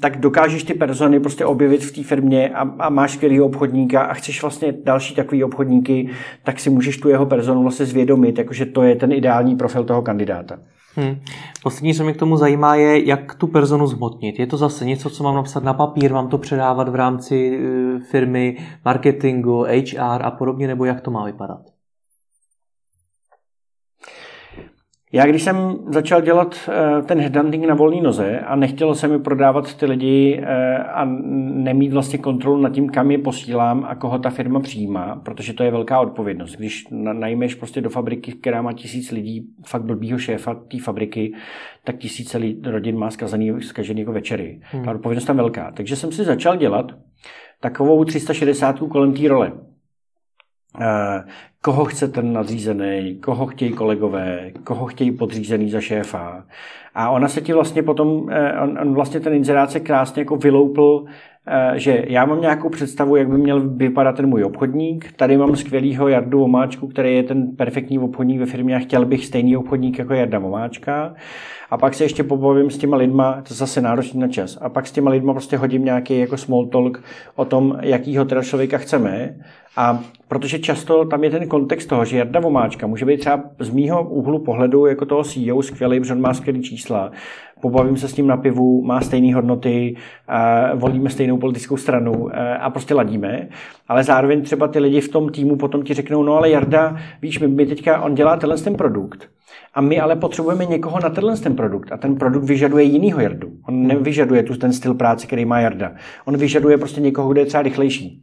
tak 0.00 0.20
dokážeš 0.20 0.64
ty 0.64 0.74
persony 0.74 1.20
prostě 1.20 1.44
objevit 1.44 1.84
v 1.84 1.92
té 1.92 2.02
firmě 2.02 2.48
a, 2.48 2.88
máš 2.88 3.12
skvělý 3.12 3.40
obchodníka 3.40 4.02
a 4.02 4.14
chceš 4.14 4.42
vlastně 4.42 4.74
další 4.84 5.14
takový 5.14 5.44
obchodníky, 5.44 6.10
tak 6.44 6.60
si 6.60 6.70
můžeš 6.70 6.98
tu 6.98 7.08
jeho 7.08 7.26
personu 7.26 7.62
vlastně 7.62 7.86
zvědomit, 7.86 8.38
jakože 8.38 8.66
to 8.66 8.82
je 8.82 8.96
ten 8.96 9.12
ideální 9.12 9.56
profil 9.56 9.84
toho 9.84 10.02
kandidáta. 10.02 10.58
Hmm. 10.96 11.16
Poslední, 11.62 11.94
co 11.94 12.04
mě 12.04 12.12
k 12.12 12.16
tomu 12.16 12.36
zajímá, 12.36 12.74
je, 12.74 13.08
jak 13.08 13.34
tu 13.34 13.46
personu 13.46 13.86
zhmotnit. 13.86 14.38
Je 14.38 14.46
to 14.46 14.56
zase 14.56 14.84
něco, 14.84 15.10
co 15.10 15.24
mám 15.24 15.34
napsat 15.34 15.64
na 15.64 15.74
papír, 15.74 16.12
mám 16.12 16.28
to 16.28 16.38
předávat 16.38 16.88
v 16.88 16.94
rámci 16.94 17.58
eh, 17.58 17.98
firmy, 18.10 18.56
marketingu, 18.84 19.62
HR 19.62 20.22
a 20.22 20.30
podobně, 20.30 20.66
nebo 20.66 20.84
jak 20.84 21.00
to 21.00 21.10
má 21.10 21.24
vypadat? 21.24 21.73
Já 25.14 25.26
když 25.26 25.42
jsem 25.42 25.78
začal 25.86 26.20
dělat 26.20 26.68
eh, 26.68 27.02
ten 27.02 27.20
headhunting 27.20 27.66
na 27.66 27.74
volné 27.74 28.02
noze 28.02 28.40
a 28.40 28.56
nechtěl 28.56 28.94
se 28.94 29.08
mi 29.08 29.18
prodávat 29.18 29.74
ty 29.74 29.86
lidi 29.86 30.40
eh, 30.42 30.78
a 30.78 31.04
nemít 31.54 31.92
vlastně 31.92 32.18
kontrolu 32.18 32.60
nad 32.60 32.72
tím, 32.72 32.88
kam 32.88 33.10
je 33.10 33.18
posílám 33.18 33.84
a 33.88 33.94
koho 33.94 34.18
ta 34.18 34.30
firma 34.30 34.60
přijímá, 34.60 35.16
protože 35.24 35.52
to 35.52 35.64
je 35.64 35.70
velká 35.70 36.00
odpovědnost. 36.00 36.56
Když 36.56 36.86
najmeš 36.90 37.54
prostě 37.54 37.80
do 37.80 37.90
fabriky, 37.90 38.32
která 38.32 38.62
má 38.62 38.72
tisíc 38.72 39.10
lidí, 39.10 39.46
fakt 39.66 39.84
blbýho 39.84 40.18
šéfa 40.18 40.54
té 40.54 40.80
fabriky, 40.80 41.34
tak 41.84 41.96
tisíce 41.96 42.38
rodin 42.64 42.98
má 42.98 43.10
zkazený, 43.10 43.62
zkažený 43.62 44.00
jako 44.00 44.12
večery. 44.12 44.60
Hmm. 44.62 44.84
Ta 44.84 44.90
odpovědnost 44.90 45.24
tam 45.24 45.36
velká. 45.36 45.72
Takže 45.72 45.96
jsem 45.96 46.12
si 46.12 46.24
začal 46.24 46.56
dělat 46.56 46.92
takovou 47.60 48.04
360 48.04 48.78
kolem 48.78 49.12
té 49.12 49.28
role. 49.28 49.52
Koho 51.64 51.84
chce 51.84 52.08
ten 52.08 52.32
nadřízený, 52.32 53.18
koho 53.22 53.46
chtějí 53.46 53.72
kolegové, 53.72 54.50
koho 54.64 54.86
chtějí 54.86 55.12
podřízený 55.12 55.70
za 55.70 55.80
šéfa. 55.80 56.44
A 56.94 57.10
ona 57.10 57.28
se 57.28 57.40
ti 57.40 57.52
vlastně 57.52 57.82
potom, 57.82 58.28
eh, 58.30 58.60
on, 58.60 58.78
on 58.82 58.94
vlastně 58.94 59.20
ten 59.20 59.34
inzerát 59.34 59.70
se 59.70 59.80
krásně 59.80 60.20
jako 60.20 60.36
vyloupl, 60.36 61.04
eh, 61.46 61.72
že 61.78 62.04
já 62.08 62.24
mám 62.24 62.40
nějakou 62.40 62.68
představu, 62.68 63.16
jak 63.16 63.28
by 63.28 63.38
měl 63.38 63.68
vypadat 63.68 64.16
ten 64.16 64.26
můj 64.26 64.44
obchodník. 64.44 65.12
Tady 65.12 65.36
mám 65.36 65.56
skvělýho 65.56 66.08
Jardu 66.08 66.38
Vomáčku, 66.38 66.88
který 66.88 67.16
je 67.16 67.22
ten 67.22 67.56
perfektní 67.56 67.98
obchodník 67.98 68.40
ve 68.40 68.46
firmě 68.46 68.76
a 68.76 68.78
chtěl 68.78 69.06
bych 69.06 69.26
stejný 69.26 69.56
obchodník 69.56 69.98
jako 69.98 70.14
Jarda 70.14 70.38
Vomáčka. 70.38 71.14
A 71.70 71.76
pak 71.76 71.94
se 71.94 72.04
ještě 72.04 72.24
pobavím 72.24 72.70
s 72.70 72.78
těma 72.78 72.96
lidma, 72.96 73.42
to 73.48 73.54
zase 73.54 73.80
náročný 73.80 74.20
na 74.20 74.28
čas. 74.28 74.58
A 74.60 74.68
pak 74.68 74.86
s 74.86 74.92
těma 74.92 75.10
lidma 75.10 75.32
prostě 75.32 75.56
hodím 75.56 75.84
nějaký 75.84 76.18
jako 76.18 76.36
small 76.36 76.66
talk 76.66 77.02
o 77.36 77.44
tom, 77.44 77.78
jakýho 77.82 78.24
teda 78.24 78.42
člověka 78.42 78.78
chceme 78.78 79.34
a 79.76 80.04
protože 80.28 80.58
často 80.58 81.04
tam 81.04 81.24
je 81.24 81.30
ten 81.30 81.48
kontext 81.54 81.88
toho, 81.88 82.04
že 82.04 82.18
Jarda 82.18 82.40
Vomáčka 82.40 82.86
může 82.86 83.04
být 83.04 83.20
třeba 83.20 83.42
z 83.58 83.70
mýho 83.70 84.08
úhlu 84.08 84.38
pohledu 84.38 84.86
jako 84.86 85.06
toho 85.06 85.24
CEO 85.24 85.62
skvělý, 85.62 86.00
protože 86.00 86.12
on 86.12 86.20
má 86.20 86.34
skvělý 86.34 86.62
čísla, 86.62 87.10
pobavím 87.60 87.96
se 87.96 88.08
s 88.08 88.16
ním 88.16 88.26
na 88.26 88.36
pivu, 88.36 88.82
má 88.84 89.00
stejné 89.00 89.34
hodnoty, 89.34 89.96
volíme 90.74 91.10
stejnou 91.10 91.36
politickou 91.38 91.76
stranu 91.76 92.28
a 92.60 92.70
prostě 92.70 92.94
ladíme. 92.94 93.48
Ale 93.88 94.04
zároveň 94.04 94.42
třeba 94.42 94.68
ty 94.68 94.78
lidi 94.78 95.00
v 95.00 95.08
tom 95.08 95.28
týmu 95.28 95.56
potom 95.56 95.82
ti 95.82 95.94
řeknou, 95.94 96.22
no 96.22 96.36
ale 96.36 96.50
Jarda, 96.50 96.96
víš, 97.22 97.40
my, 97.40 97.48
my 97.48 97.66
teďka, 97.66 98.00
on 98.00 98.14
dělá 98.14 98.36
tenhle 98.36 98.58
ten 98.58 98.74
produkt 98.74 99.28
a 99.74 99.80
my 99.80 100.00
ale 100.00 100.16
potřebujeme 100.16 100.64
někoho 100.64 101.00
na 101.02 101.10
tenhle 101.10 101.36
ten 101.36 101.56
produkt 101.56 101.92
a 101.92 101.96
ten 101.96 102.16
produkt 102.16 102.44
vyžaduje 102.44 102.84
jinýho 102.84 103.20
Jardu. 103.20 103.48
On 103.68 103.86
nevyžaduje 103.86 104.42
tu 104.42 104.56
ten 104.56 104.72
styl 104.72 104.94
práce, 104.94 105.26
který 105.26 105.44
má 105.44 105.60
Jarda. 105.60 105.92
On 106.24 106.36
vyžaduje 106.36 106.78
prostě 106.78 107.00
někoho, 107.00 107.32
kdo 107.32 107.40
je 107.40 107.46
třeba 107.46 107.62
rychlejší. 107.62 108.22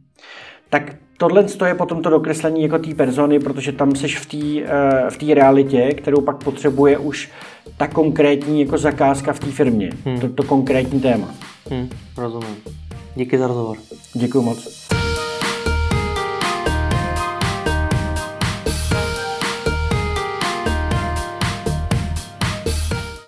Tak 0.70 0.94
tohle 1.22 1.44
je 1.66 1.74
potom 1.74 2.02
to 2.02 2.10
dokreslení 2.10 2.62
jako 2.62 2.78
té 2.78 2.94
persony, 2.94 3.38
protože 3.38 3.72
tam 3.72 3.96
seš 3.96 4.18
v 4.18 4.26
té 4.26 4.72
eh, 4.72 5.10
v 5.10 5.16
tý 5.16 5.34
realitě, 5.34 5.94
kterou 5.94 6.20
pak 6.20 6.44
potřebuje 6.44 6.98
už 6.98 7.30
ta 7.76 7.88
konkrétní 7.88 8.60
jako 8.60 8.78
zakázka 8.78 9.32
v 9.32 9.40
té 9.40 9.50
firmě. 9.50 9.90
Hmm. 10.04 10.20
To, 10.20 10.28
to 10.28 10.42
konkrétní 10.42 11.00
téma. 11.00 11.28
Hmm, 11.70 11.88
rozumím. 12.16 12.56
Díky 13.14 13.38
za 13.38 13.46
rozhovor. 13.46 13.76
Děkuji 14.14 14.42
moc. 14.42 14.88